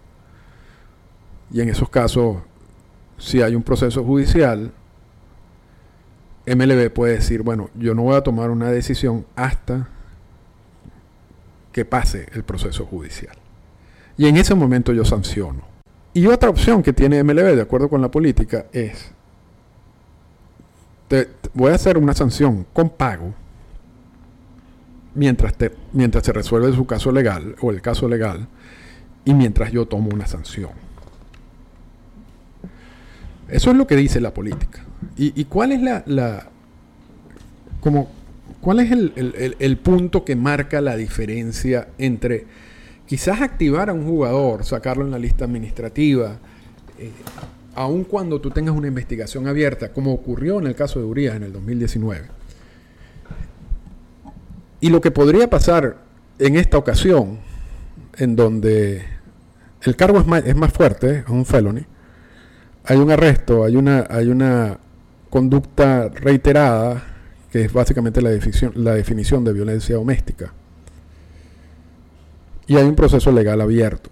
Y 1.52 1.62
en 1.62 1.69
esos 1.69 1.89
casos, 1.89 2.38
si 3.17 3.41
hay 3.41 3.56
un 3.56 3.63
proceso 3.63 4.04
judicial, 4.04 4.73
MLB 6.45 6.91
puede 6.91 7.13
decir, 7.13 7.43
bueno, 7.43 7.69
yo 7.75 7.95
no 7.95 8.02
voy 8.02 8.17
a 8.17 8.21
tomar 8.21 8.49
una 8.49 8.69
decisión 8.69 9.25
hasta 9.36 9.88
que 11.71 11.86
pase 11.86 12.28
el 12.34 12.43
proceso 12.43 12.86
judicial. 12.86 13.38
Y 14.17 14.28
en 14.28 14.36
ese 14.36 14.56
momento 14.56 14.91
yo 14.91 15.06
sanciono. 15.06 15.62
Y 16.13 16.25
otra 16.25 16.49
opción 16.49 16.82
que 16.82 16.91
tiene 16.91 17.23
MLB, 17.23 17.56
de 17.56 17.62
acuerdo 17.62 17.88
con 17.88 18.02
la 18.02 18.10
política, 18.10 18.65
es, 18.73 19.12
te, 21.08 21.30
voy 21.54 21.71
a 21.71 21.75
hacer 21.75 21.97
una 21.97 22.13
sanción 22.13 22.65
con 22.73 22.89
pago 22.89 23.34
mientras, 25.13 25.54
mientras 25.93 26.25
se 26.25 26.34
resuelve 26.34 26.73
su 26.73 26.88
caso 26.88 27.12
legal 27.12 27.56
o 27.62 27.71
el 27.71 27.82
caso 27.82 28.08
legal 28.08 28.47
y 29.26 29.34
mientras 29.34 29.72
yo 29.72 29.86
tomo 29.86 30.10
una 30.14 30.28
sanción. 30.28 30.72
Eso 33.48 33.72
es 33.72 33.78
lo 33.78 33.88
que 33.88 33.96
dice 33.96 34.22
la 34.22 34.34
política. 34.34 34.86
¿Y, 35.18 35.46
cuál 35.46 35.72
es 35.72 35.82
la, 35.82 36.04
la 36.06 36.50
cuál 38.62 38.80
es 38.80 38.92
el, 38.92 39.56
el, 39.60 39.78
punto 39.78 40.24
que 40.24 40.36
marca 40.36 40.82
la 40.82 40.96
diferencia 40.96 41.90
entre 41.98 42.46
quizás 43.06 43.42
activar 43.42 43.90
a 43.90 43.94
un 43.94 44.06
jugador, 44.06 44.66
sacarlo 44.66 45.04
en 45.04 45.12
la 45.12 45.20
lista 45.20 45.46
administrativa, 45.46 46.38
eh, 46.98 47.12
aun 47.76 48.04
cuando 48.04 48.40
tú 48.40 48.52
tengas 48.52 48.76
una 48.76 48.88
investigación 48.88 49.48
abierta, 49.48 49.92
como 49.92 50.14
ocurrió 50.14 50.60
en 50.60 50.68
el 50.68 50.76
caso 50.76 51.00
de 51.00 51.06
Urias 51.06 51.36
en 51.36 51.44
el 51.44 51.54
2019? 51.54 52.28
Y 54.82 54.90
lo 54.90 55.02
que 55.02 55.12
podría 55.12 55.50
pasar 55.50 55.98
en 56.40 56.56
esta 56.56 56.78
ocasión, 56.78 57.40
en 58.20 58.36
donde 58.36 59.04
el 59.82 59.96
cargo 59.96 60.20
es 60.20 60.28
más, 60.28 60.46
es 60.46 60.56
más 60.56 60.72
fuerte, 60.72 61.20
es 61.20 61.30
un 61.30 61.46
felony, 61.46 61.86
hay 62.84 62.98
un 62.98 63.10
arresto, 63.10 63.64
hay 63.64 63.76
una, 63.76 64.06
hay 64.10 64.28
una 64.28 64.78
conducta 65.30 66.10
reiterada, 66.10 67.02
que 67.52 67.64
es 67.64 67.74
básicamente 67.74 68.22
la 68.22 68.30
definición, 68.30 68.74
la 68.76 68.94
definición 68.94 69.44
de 69.44 69.54
violencia 69.54 69.96
doméstica. 69.96 70.54
Y 72.68 72.76
hay 72.76 72.84
un 72.84 72.96
proceso 72.96 73.32
legal 73.32 73.60
abierto. 73.62 74.12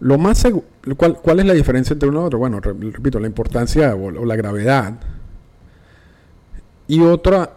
Lo 0.00 0.18
más 0.18 0.44
¿cuál, 0.96 1.14
¿Cuál 1.14 1.40
es 1.40 1.46
la 1.46 1.54
diferencia 1.54 1.92
entre 1.92 2.08
uno 2.08 2.22
y 2.22 2.24
otro? 2.24 2.38
Bueno, 2.38 2.60
repito, 2.60 3.20
la 3.20 3.28
importancia 3.28 3.94
o 3.94 4.10
la 4.10 4.36
gravedad 4.36 4.94
y 6.86 7.00
otra, 7.00 7.50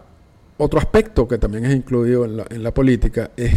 otro 0.58 0.78
aspecto 0.78 1.26
que 1.26 1.38
también 1.38 1.64
es 1.64 1.74
incluido 1.74 2.24
en 2.24 2.36
la, 2.36 2.46
en 2.50 2.62
la 2.62 2.74
política 2.74 3.30
es, 3.36 3.52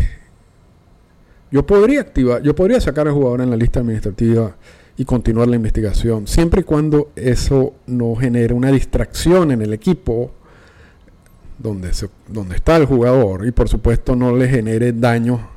yo 1.52 1.66
podría 1.66 2.02
activar, 2.02 2.42
yo 2.42 2.56
podría 2.56 2.80
sacar 2.80 3.08
al 3.08 3.14
jugador 3.14 3.42
en 3.42 3.50
la 3.50 3.58
lista 3.58 3.80
administrativa 3.80 4.56
y 4.98 5.06
continuar 5.06 5.48
la 5.48 5.56
investigación, 5.56 6.28
siempre 6.28 6.62
y 6.62 6.64
cuando 6.64 7.12
eso 7.16 7.74
no 7.88 8.16
genere 8.16 8.54
una 8.54 8.72
distracción 8.72 9.52
en 9.52 9.62
el 9.62 9.74
equipo 9.74 10.32
donde, 11.58 11.92
donde 12.28 12.56
está 12.56 12.78
el 12.78 12.86
jugador 12.86 13.46
y 13.46 13.52
por 13.52 13.70
supuesto 13.70 14.16
no 14.16 14.36
le 14.36 14.48
genere 14.48 14.94
daño 14.94 15.50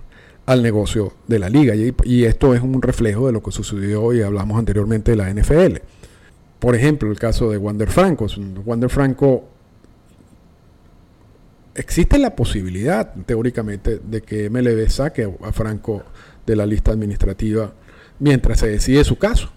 al 0.47 0.63
negocio 0.63 1.13
de 1.27 1.39
la 1.39 1.49
liga. 1.49 1.75
Y, 1.75 1.95
y, 2.05 2.25
esto 2.25 2.55
es 2.55 2.61
un 2.61 2.83
reflejo 2.83 3.27
de 3.27 3.33
lo 3.33 3.43
que 3.43 3.51
sucedió 3.51 4.13
y 4.13 4.23
hablamos 4.23 4.59
anteriormente 4.59 5.13
de 5.13 5.17
la 5.17 5.33
NFL. 5.33 5.79
Por 6.59 6.75
ejemplo, 6.75 7.11
el 7.11 7.19
caso 7.19 7.51
de 7.51 7.57
Wander 7.57 7.91
Franco. 7.91 8.27
Wander 8.65 8.91
Franco 8.91 9.45
existe 11.75 12.19
la 12.19 12.37
posibilidad, 12.37 13.13
teóricamente, 13.27 14.01
de 14.03 14.23
que 14.23 14.49
MLB 14.49 14.89
saque 14.89 15.31
a 15.43 15.53
Franco 15.53 16.03
de 16.47 16.57
la 16.57 16.67
lista 16.67 16.93
administrativa 16.93 17.73
mientras 18.19 18.61
se 18.61 18.69
decide 18.69 19.05
su 19.05 19.19
caso. 19.19 19.51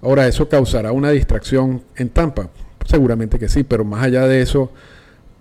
Ahora, 0.00 0.26
¿eso 0.26 0.48
causará 0.48 0.92
una 0.92 1.10
distracción 1.10 1.82
en 1.96 2.10
Tampa? 2.10 2.50
Seguramente 2.86 3.38
que 3.38 3.48
sí, 3.48 3.62
pero 3.62 3.84
más 3.84 4.02
allá 4.02 4.26
de 4.26 4.42
eso, 4.42 4.72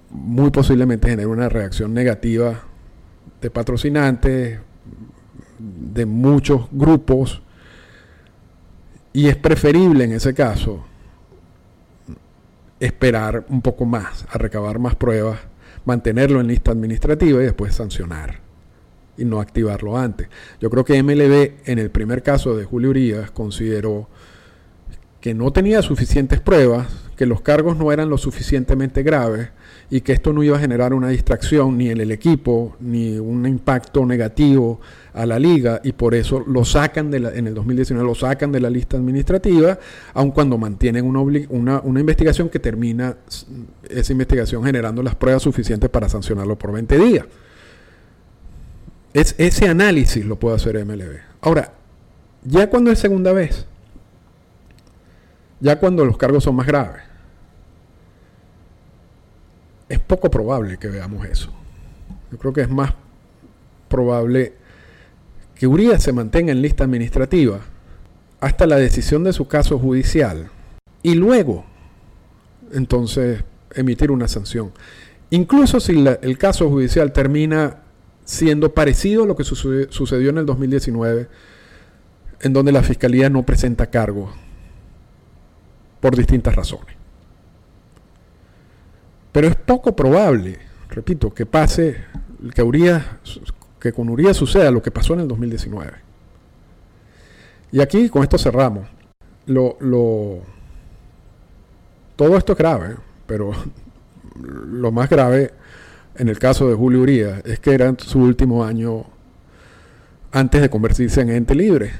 muy 0.10 0.52
posiblemente 0.52 1.10
genere 1.10 1.28
una 1.28 1.50
reacción 1.50 1.94
negativa 1.94 2.64
de 3.42 3.50
patrocinantes, 3.50 4.60
de 5.58 6.06
muchos 6.06 6.68
grupos, 6.72 7.42
y 9.14 9.28
es 9.28 9.36
preferible 9.36 10.06
en 10.06 10.14
ese 10.14 10.34
caso 10.34 10.86
esperar 12.80 13.46
un 13.50 13.62
poco 13.62 13.86
más, 13.86 14.26
a 14.32 14.38
recabar 14.38 14.80
más 14.80 14.96
pruebas 14.96 15.40
mantenerlo 15.86 16.40
en 16.40 16.48
lista 16.48 16.72
administrativa 16.72 17.42
y 17.42 17.46
después 17.46 17.76
sancionar 17.76 18.40
y 19.18 19.26
no 19.26 19.40
activarlo 19.40 19.98
antes. 19.98 20.28
Yo 20.60 20.70
creo 20.70 20.86
que 20.86 21.02
MLB 21.02 21.70
en 21.70 21.80
el 21.80 21.92
primer 21.92 22.24
caso 22.24 22.56
de 22.56 22.66
Julio 22.66 22.90
Urias 22.90 23.32
consideró 23.32 24.08
que 25.20 25.34
no 25.34 25.52
tenía 25.52 25.82
suficientes 25.82 26.40
pruebas, 26.40 26.88
que 27.16 27.26
los 27.26 27.42
cargos 27.42 27.78
no 27.78 27.92
eran 27.92 28.10
lo 28.10 28.18
suficientemente 28.18 29.04
graves 29.04 29.50
y 29.94 30.00
que 30.02 30.14
esto 30.14 30.32
no 30.32 30.42
iba 30.42 30.56
a 30.56 30.60
generar 30.60 30.94
una 30.94 31.10
distracción 31.10 31.78
ni 31.78 31.90
en 31.90 32.00
el 32.00 32.14
equipo 32.14 32.78
ni 32.80 33.20
un 33.20 33.46
impacto 33.46 34.06
negativo 34.06 34.80
a 35.14 35.26
la 35.26 35.38
liga 35.38 35.82
y 35.84 35.92
por 35.92 36.16
eso 36.16 36.40
lo 36.48 36.64
sacan 36.64 37.12
de 37.12 37.20
la, 37.20 37.36
en 37.36 37.48
el 37.48 37.54
2019 37.54 38.08
lo 38.08 38.16
sacan 38.16 38.54
de 38.54 38.62
la 38.62 38.70
lista 38.70 38.96
administrativa, 38.96 39.78
aun 40.14 40.32
cuando 40.32 40.58
mantienen 40.58 41.06
una, 41.06 41.82
una, 41.82 42.00
investigación 42.00 42.48
que 42.48 42.60
termina 42.60 43.18
esa 43.90 44.12
investigación 44.14 44.64
generando 44.64 45.04
las 45.04 45.16
pruebas 45.16 45.44
suficientes 45.44 45.90
para 45.90 46.08
sancionarlo 46.08 46.58
por 46.58 46.72
20 46.72 46.98
días. 46.98 47.26
Es, 49.14 49.36
ese 49.38 49.68
análisis 49.68 50.26
lo 50.26 50.38
puede 50.38 50.56
hacer 50.56 50.86
MLB. 50.86 51.18
Ahora, 51.42 51.74
ya 52.46 52.70
cuando 52.70 52.92
es 52.92 53.00
segunda 53.00 53.34
vez, 53.34 53.66
ya 55.60 55.78
cuando 55.80 56.06
los 56.06 56.16
cargos 56.16 56.46
son 56.46 56.56
más 56.56 56.66
graves, 56.66 57.11
es 59.92 60.00
poco 60.00 60.32
probable 60.32 60.78
que 60.78 60.88
veamos 60.88 61.26
eso. 61.26 61.52
Yo 62.32 62.38
creo 62.38 62.54
que 62.54 62.62
es 62.62 62.70
más 62.70 62.94
probable 63.90 64.54
que 65.56 65.68
Urias 65.68 66.02
se 66.02 66.14
mantenga 66.14 66.54
en 66.54 66.62
lista 66.62 66.86
administrativa 66.86 67.60
hasta 68.40 68.66
la 68.66 68.78
decisión 68.78 69.26
de 69.26 69.34
su 69.34 69.48
caso 69.48 69.78
judicial 69.78 70.50
y 71.04 71.16
luego 71.16 71.66
entonces 72.72 73.44
emitir 73.76 74.12
una 74.12 74.30
sanción. 74.30 74.72
Incluso 75.30 75.82
si 75.82 76.06
el 76.22 76.38
caso 76.38 76.70
judicial 76.70 77.12
termina 77.12 77.82
siendo 78.24 78.74
parecido 78.74 79.24
a 79.24 79.28
lo 79.28 79.36
que 79.36 79.44
sucedió 79.44 80.30
en 80.30 80.38
el 80.38 80.46
2019, 80.46 81.28
en 82.40 82.54
donde 82.54 82.72
la 82.72 82.82
fiscalía 82.82 83.30
no 83.30 83.46
presenta 83.46 83.88
cargo 83.88 84.32
por 86.00 86.16
distintas 86.16 86.56
razones. 86.56 87.01
Pero 89.32 89.48
es 89.48 89.56
poco 89.56 89.96
probable, 89.96 90.60
repito, 90.90 91.34
que 91.34 91.46
pase, 91.46 91.98
que, 92.54 93.02
que 93.80 93.94
con 93.94 94.10
Urias 94.10 94.38
suceda 94.38 94.72
lo 94.72 94.82
que 94.82 94.92
pasó 94.92 95.14
en 95.14 95.22
el 95.22 95.28
2019. 95.28 95.92
Y 97.72 97.80
aquí 97.80 98.10
con 98.10 98.24
esto 98.24 98.38
cerramos. 98.38 98.88
Lo, 99.46 99.78
lo, 99.80 100.40
todo 102.16 102.38
esto 102.38 102.52
es 102.54 102.58
grave, 102.58 102.96
pero 103.26 103.52
lo 104.36 104.92
más 104.92 105.10
grave 105.10 105.52
en 106.16 106.30
el 106.30 106.38
caso 106.38 106.68
de 106.68 106.76
Julio 106.76 107.02
Urias 107.02 107.42
es 107.46 107.60
que 107.60 107.74
era 107.74 107.94
su 107.98 108.20
último 108.20 108.64
año 108.64 109.06
antes 110.32 110.62
de 110.62 110.70
convertirse 110.70 111.22
en 111.22 111.30
ente 111.30 111.56
libre. 111.56 111.94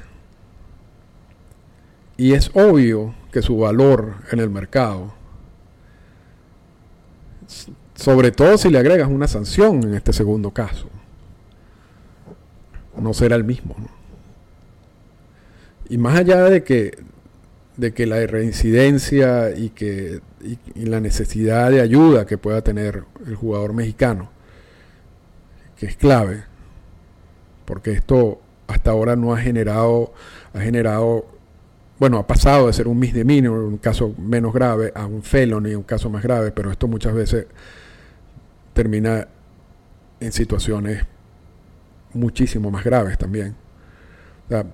Y 2.16 2.34
es 2.34 2.50
obvio 2.54 3.14
que 3.32 3.42
su 3.42 3.56
valor 3.56 4.14
en 4.30 4.38
el 4.38 4.50
mercado 4.50 5.14
sobre 7.94 8.32
todo 8.32 8.58
si 8.58 8.70
le 8.70 8.78
agregas 8.78 9.08
una 9.08 9.28
sanción 9.28 9.82
en 9.84 9.94
este 9.94 10.12
segundo 10.12 10.50
caso. 10.50 10.88
No 13.00 13.14
será 13.14 13.36
el 13.36 13.44
mismo. 13.44 13.74
Y 15.88 15.98
más 15.98 16.18
allá 16.18 16.44
de 16.44 16.62
que, 16.62 16.98
de 17.76 17.92
que 17.92 18.06
la 18.06 18.26
reincidencia 18.26 19.50
y, 19.56 19.70
que, 19.70 20.20
y 20.74 20.84
la 20.86 21.00
necesidad 21.00 21.70
de 21.70 21.80
ayuda 21.80 22.26
que 22.26 22.38
pueda 22.38 22.62
tener 22.62 23.04
el 23.26 23.34
jugador 23.34 23.72
mexicano, 23.72 24.30
que 25.76 25.86
es 25.86 25.96
clave, 25.96 26.44
porque 27.64 27.92
esto 27.92 28.40
hasta 28.66 28.90
ahora 28.90 29.16
no 29.16 29.34
ha 29.34 29.38
generado, 29.38 30.12
ha 30.54 30.60
generado, 30.60 31.26
bueno, 32.02 32.18
ha 32.18 32.26
pasado 32.26 32.66
de 32.66 32.72
ser 32.72 32.88
un 32.88 32.98
misdemeanor, 32.98 33.60
un 33.60 33.78
caso 33.78 34.12
menos 34.18 34.52
grave, 34.52 34.90
a 34.92 35.06
un 35.06 35.22
felony, 35.22 35.76
un 35.76 35.84
caso 35.84 36.10
más 36.10 36.24
grave, 36.24 36.50
pero 36.50 36.72
esto 36.72 36.88
muchas 36.88 37.14
veces 37.14 37.46
termina 38.72 39.28
en 40.18 40.32
situaciones 40.32 41.04
muchísimo 42.12 42.72
más 42.72 42.82
graves 42.82 43.16
también. 43.18 43.54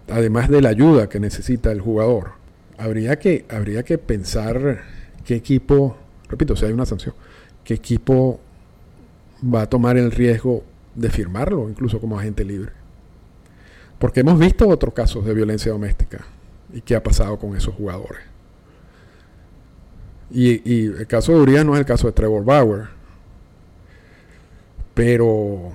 además 0.09 0.49
de 0.49 0.62
la 0.62 0.71
ayuda 0.71 1.11
que 1.11 1.21
necesita 1.21 1.71
el 1.71 1.83
jugador, 1.83 2.31
habría 2.79 3.19
que, 3.19 3.45
habría 3.51 3.83
que 3.83 3.99
pensar 3.99 4.85
qué 5.27 5.35
equipo, 5.35 5.99
repito, 6.31 6.57
si 6.57 6.64
hay 6.64 6.73
una 6.73 6.87
sanción, 6.87 7.14
qué 7.62 7.75
equipo 7.75 8.41
va 9.45 9.61
a 9.61 9.67
tomar 9.67 9.99
el 9.99 10.12
riesgo 10.12 10.64
de 10.95 11.11
firmarlo, 11.11 11.69
incluso 11.69 12.01
como 12.01 12.19
agente 12.19 12.43
libre. 12.43 12.73
Porque 13.99 14.21
hemos 14.21 14.38
visto 14.38 14.67
otros 14.67 14.95
casos 14.95 15.27
de 15.27 15.35
violencia 15.35 15.73
doméstica 15.73 16.25
y 16.72 16.81
qué 16.81 16.94
ha 16.94 17.02
pasado 17.02 17.38
con 17.38 17.57
esos 17.57 17.74
jugadores. 17.74 18.20
Y, 20.31 20.87
el 20.87 21.07
caso 21.07 21.33
de 21.33 21.40
Urias 21.40 21.64
no 21.64 21.74
es 21.74 21.81
el 21.81 21.87
caso 21.87 22.07
de 22.07 22.12
Trevor 22.12 22.44
Bauer, 22.44 22.88
pero, 24.92 25.72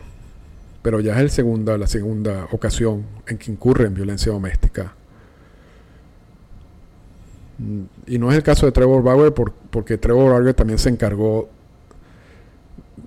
pero 0.82 1.00
ya 1.00 1.14
es 1.14 1.20
el 1.20 1.30
segunda, 1.32 1.78
la 1.78 1.88
segunda 1.88 2.48
ocasión 2.52 3.06
en 3.28 3.38
que 3.38 3.52
incurre 3.52 3.86
en 3.86 3.96
violencia 3.96 4.32
doméstica. 4.32 4.94
Y 8.06 8.20
no 8.20 8.30
es 8.32 8.38
el 8.38 8.44
caso 8.44 8.66
de 8.66 8.72
Trevor 8.72 9.02
Bauer 9.02 9.34
porque 9.34 9.98
Trevor 9.98 10.34
Bauer 10.34 10.54
también 10.54 10.78
se 10.78 10.90
encargó 10.90 11.50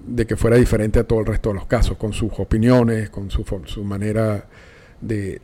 de 0.07 0.27
que 0.27 0.37
fuera 0.37 0.57
diferente 0.57 0.99
a 0.99 1.05
todo 1.05 1.21
el 1.21 1.27
resto 1.27 1.51
de 1.51 1.57
los 1.57 1.67
casos, 1.67 1.97
con 1.97 2.13
sus 2.13 2.33
opiniones, 2.39 3.11
con 3.11 3.31
su, 3.31 3.45
su 3.67 3.85
manera 3.85 4.47
de, 5.01 5.41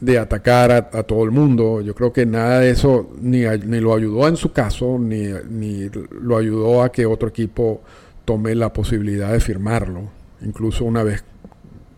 de 0.00 0.18
atacar 0.18 0.70
a, 0.72 1.02
todo 1.02 1.24
el 1.24 1.30
mundo. 1.30 1.80
Yo 1.80 1.94
creo 1.94 2.12
que 2.12 2.26
nada 2.26 2.60
de 2.60 2.70
eso 2.70 3.10
ni, 3.20 3.40
ni 3.66 3.80
lo 3.80 3.94
ayudó 3.94 4.28
en 4.28 4.36
su 4.36 4.52
caso, 4.52 4.98
ni, 4.98 5.28
ni, 5.48 5.90
lo 6.20 6.36
ayudó 6.36 6.82
a 6.82 6.92
que 6.92 7.06
otro 7.06 7.28
equipo 7.28 7.82
tome 8.24 8.54
la 8.54 8.72
posibilidad 8.72 9.32
de 9.32 9.40
firmarlo, 9.40 10.02
incluso 10.42 10.84
una 10.84 11.02
vez 11.02 11.24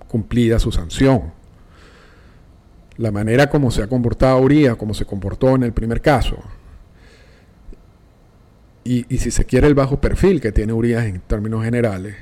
cumplida 0.08 0.58
su 0.58 0.72
sanción. 0.72 1.32
La 2.98 3.10
manera 3.10 3.50
como 3.50 3.70
se 3.70 3.82
ha 3.82 3.88
comportado 3.88 4.38
Urias, 4.38 4.76
como 4.76 4.94
se 4.94 5.04
comportó 5.04 5.54
en 5.54 5.62
el 5.62 5.72
primer 5.72 6.00
caso, 6.00 6.38
y, 8.86 9.04
si 9.18 9.30
se 9.30 9.44
quiere 9.44 9.66
el 9.66 9.74
bajo 9.74 10.00
perfil 10.00 10.40
que 10.40 10.52
tiene 10.52 10.72
Urias 10.72 11.06
en 11.06 11.20
términos 11.20 11.64
generales, 11.64 12.14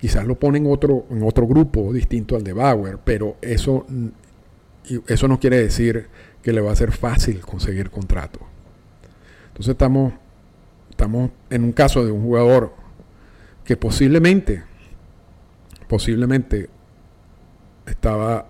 quizás 0.00 0.26
lo 0.26 0.36
pone 0.36 0.58
en 0.58 0.66
otro, 0.66 1.06
en 1.10 1.22
otro 1.22 1.46
grupo 1.46 1.92
distinto 1.92 2.36
al 2.36 2.44
de 2.44 2.52
Bauer, 2.52 2.98
pero 3.04 3.36
eso, 3.42 3.84
eso 5.06 5.28
no 5.28 5.38
quiere 5.38 5.58
decir 5.58 6.08
que 6.42 6.52
le 6.52 6.60
va 6.60 6.72
a 6.72 6.76
ser 6.76 6.92
fácil 6.92 7.40
conseguir 7.40 7.90
contrato. 7.90 8.40
Entonces 9.48 9.72
estamos, 9.72 10.12
estamos 10.90 11.30
en 11.50 11.64
un 11.64 11.72
caso 11.72 12.04
de 12.04 12.10
un 12.10 12.22
jugador 12.22 12.72
que 13.64 13.76
posiblemente, 13.76 14.64
posiblemente 15.88 16.68
estaba 17.86 18.46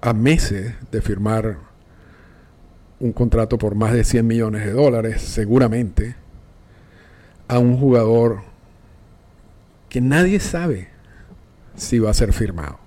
a 0.00 0.12
meses 0.12 0.74
de 0.90 1.00
firmar 1.00 1.58
un 2.98 3.12
contrato 3.12 3.58
por 3.58 3.74
más 3.74 3.92
de 3.92 4.04
100 4.04 4.26
millones 4.26 4.64
de 4.64 4.72
dólares, 4.72 5.22
seguramente, 5.22 6.16
a 7.48 7.58
un 7.58 7.76
jugador 7.76 8.42
que 9.88 10.00
nadie 10.00 10.40
sabe 10.40 10.88
si 11.76 11.98
va 11.98 12.10
a 12.10 12.14
ser 12.14 12.32
firmado. 12.32 12.81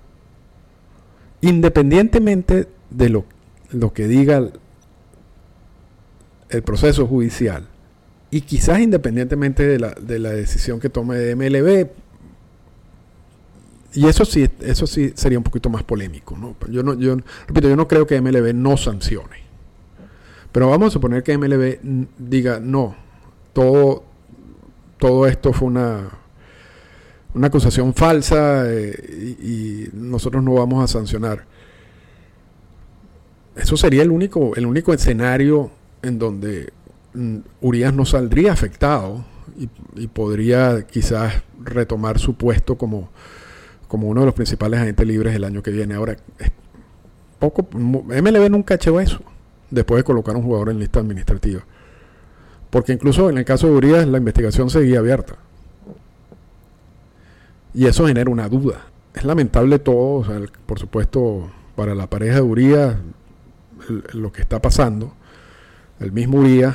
Independientemente 1.46 2.68
de 2.90 3.08
lo, 3.08 3.24
lo 3.70 3.92
que 3.92 4.08
diga 4.08 4.50
el, 6.48 6.62
proceso 6.62 7.06
judicial, 7.06 7.68
y 8.30 8.40
quizás 8.40 8.80
independientemente 8.80 9.66
de 9.66 9.78
la, 9.78 9.90
de 9.90 10.18
la 10.18 10.30
decisión 10.30 10.80
que 10.80 10.88
tome 10.88 11.36
MLB, 11.36 11.88
y 13.94 14.06
eso 14.06 14.24
sí, 14.24 14.48
eso 14.60 14.86
sí 14.86 15.12
sería 15.14 15.38
un 15.38 15.44
poquito 15.44 15.70
más 15.70 15.82
polémico. 15.82 16.36
¿no? 16.36 16.56
Yo, 16.68 16.82
no, 16.82 16.94
yo, 16.94 17.16
repito, 17.46 17.68
yo 17.68 17.76
no 17.76 17.88
creo 17.88 18.06
que 18.06 18.20
MLB 18.20 18.52
no 18.52 18.76
sancione. 18.76 19.46
Pero 20.52 20.68
vamos 20.68 20.88
a 20.88 20.90
suponer 20.90 21.22
que 21.22 21.38
MLB 21.38 21.78
diga, 22.18 22.60
no, 22.60 22.96
todo, 23.52 24.04
todo 24.98 25.26
esto 25.26 25.52
fue 25.52 25.68
una, 25.68 26.10
una 27.36 27.48
acusación 27.48 27.92
falsa 27.92 28.64
eh, 28.66 29.36
y, 29.42 29.88
nosotros 29.92 30.42
no 30.42 30.54
vamos 30.54 30.82
a 30.82 30.86
sancionar. 30.86 31.44
Eso 33.54 33.76
sería 33.76 34.02
el 34.02 34.10
único, 34.10 34.56
el 34.56 34.64
único 34.66 34.92
escenario 34.94 35.70
en 36.02 36.18
donde 36.18 36.72
mm, 37.12 37.38
Urias 37.60 37.92
no 37.92 38.06
saldría 38.06 38.52
afectado 38.52 39.24
y, 39.58 40.06
podría 40.06 40.86
quizás 40.86 41.42
retomar 41.62 42.18
su 42.18 42.34
puesto 42.34 42.78
como, 42.78 43.10
como 43.86 44.08
uno 44.08 44.20
de 44.20 44.26
los 44.26 44.34
principales 44.34 44.80
agentes 44.80 45.06
libres 45.06 45.34
el 45.34 45.44
año 45.44 45.62
que 45.62 45.70
viene. 45.70 45.94
Ahora, 45.94 46.16
poco, 47.38 47.68
MLB 47.72 48.50
nunca 48.50 48.74
hecho 48.74 48.98
eso 48.98 49.20
después 49.70 50.00
de 50.00 50.04
colocar 50.04 50.36
un 50.36 50.42
jugador 50.42 50.70
en 50.70 50.78
lista 50.78 51.00
administrativa. 51.00 51.64
Porque 52.70 52.92
incluso 52.92 53.28
en 53.28 53.36
el 53.38 53.44
caso 53.44 53.66
de 53.66 53.74
Urias 53.74 54.06
la 54.06 54.18
investigación 54.18 54.70
seguía 54.70 55.00
abierta. 55.00 55.36
Y 57.76 57.86
eso 57.86 58.08
genera 58.08 58.28
una 58.30 58.48
duda. 58.48 58.86
Es 59.14 59.22
lamentable 59.22 59.78
todo, 59.78 60.24
por 60.66 60.80
supuesto, 60.80 61.50
para 61.76 61.94
la 61.94 62.08
pareja 62.08 62.36
de 62.36 62.40
Urias, 62.40 62.96
lo 64.12 64.32
que 64.32 64.42
está 64.42 64.60
pasando. 64.60 65.12
El 66.00 66.10
mismo 66.10 66.40
Urias. 66.40 66.74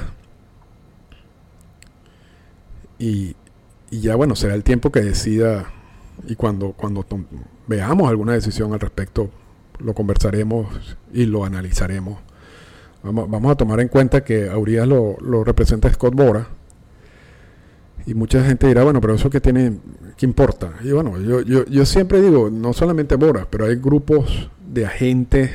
Y, 2.97 3.35
ya 3.89 4.15
bueno, 4.15 4.35
será 4.35 4.53
el 4.53 4.63
tiempo 4.63 4.91
que 4.91 5.01
decida 5.01 5.73
y 6.27 6.35
cuando, 6.35 6.73
cuando 6.73 7.03
veamos 7.67 8.09
alguna 8.09 8.33
decisión 8.33 8.71
al 8.71 8.79
respecto, 8.79 9.29
lo 9.79 9.93
conversaremos 9.93 10.97
y 11.11 11.25
lo 11.25 11.43
analizaremos 11.43 12.19
Vamos, 13.03 13.51
a 13.51 13.55
tomar 13.55 13.79
en 13.79 13.87
cuenta 13.87 14.23
que 14.23 14.47
a 14.47 14.57
Urias 14.57 14.87
lo, 14.87 15.43
representa 15.43 15.91
Scott 15.91 16.13
Bora. 16.13 16.47
Y 18.05 18.13
mucha 18.13 18.43
gente 18.43 18.67
dirá, 18.67 18.83
bueno, 18.83 18.99
pero 18.99 19.15
eso 19.15 19.29
que 19.29 19.41
tiene, 19.41 19.79
¿qué 20.17 20.25
importa? 20.25 20.73
Y 20.83 20.91
bueno, 20.91 21.19
yo, 21.19 21.41
yo, 21.41 21.65
yo 21.65 21.85
siempre 21.85 22.21
digo, 22.21 22.49
no 22.49 22.73
solamente 22.73 23.15
Bora, 23.15 23.47
pero 23.49 23.65
hay 23.65 23.75
grupos 23.75 24.49
de 24.67 24.85
agentes 24.85 25.51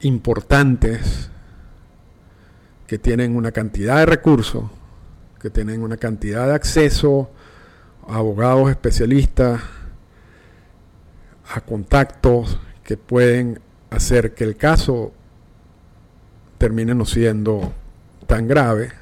importantes 0.00 1.30
que 2.86 2.98
tienen 2.98 3.36
una 3.36 3.52
cantidad 3.52 3.98
de 3.98 4.06
recursos, 4.06 4.64
que 5.40 5.50
tienen 5.50 5.82
una 5.82 5.96
cantidad 5.96 6.46
de 6.46 6.54
acceso 6.54 7.30
a 8.08 8.16
abogados 8.16 8.70
especialistas, 8.70 9.60
a 11.52 11.60
contactos 11.60 12.58
que 12.84 12.96
pueden 12.96 13.60
hacer 13.90 14.34
que 14.34 14.44
el 14.44 14.56
caso 14.56 15.12
termine 16.58 16.94
no 16.94 17.04
siendo 17.04 17.72
tan 18.26 18.46
grave, 18.46 18.92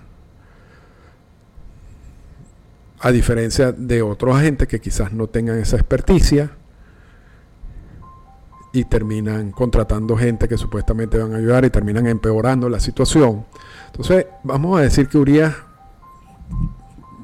a 3.01 3.11
diferencia 3.11 3.73
de 3.73 4.03
otros 4.03 4.37
agentes 4.37 4.69
que 4.69 4.81
quizás 4.81 5.13
no 5.13 5.29
tengan 5.29 5.59
esa 5.59 5.77
experticia 5.77 6.51
y 8.73 8.85
terminan 8.85 9.51
contratando 9.51 10.17
gente 10.17 10.49
que 10.49 10.59
supuestamente 10.59 11.19
van 11.19 11.33
a 11.33 11.37
ayudar 11.37 11.65
y 11.65 11.71
terminan 11.71 12.07
empeorando 12.07 12.69
la 12.69 12.81
situación. 12.81 13.47
Entonces, 13.87 14.27
vamos 14.43 14.79
a 14.79 14.83
decir 14.83 15.09
que 15.09 15.19
Urias 15.19 15.55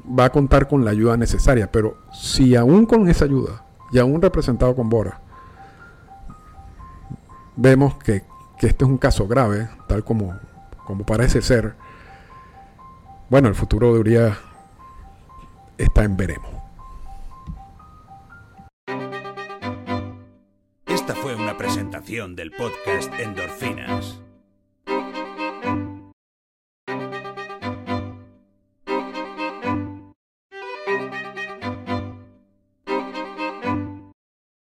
va 0.07 0.25
a 0.25 0.31
contar 0.31 0.67
con 0.67 0.85
la 0.85 0.91
ayuda 0.91 1.17
necesaria, 1.17 1.71
pero 1.71 1.97
si 2.13 2.55
aún 2.55 2.85
con 2.85 3.07
esa 3.09 3.25
ayuda 3.25 3.63
y 3.91 3.99
aún 3.99 4.21
representado 4.21 4.75
con 4.75 4.89
Bora, 4.89 5.21
vemos 7.55 7.95
que 7.97 8.23
que 8.57 8.67
este 8.67 8.85
es 8.85 8.89
un 8.89 8.97
caso 8.97 9.27
grave, 9.27 9.69
tal 9.87 10.03
como, 10.03 10.37
como 10.85 11.05
parece 11.05 11.41
ser, 11.41 11.75
bueno, 13.29 13.47
el 13.47 13.55
futuro 13.55 13.93
de 13.93 13.99
Urias 13.99 14.37
está 15.77 16.03
en 16.03 16.17
veremos. 16.17 16.53
Esta 20.85 21.15
fue 21.15 21.35
una 21.35 21.57
presentación 21.57 22.35
del 22.35 22.51
podcast 22.51 23.13
Endorfinas. 23.19 24.24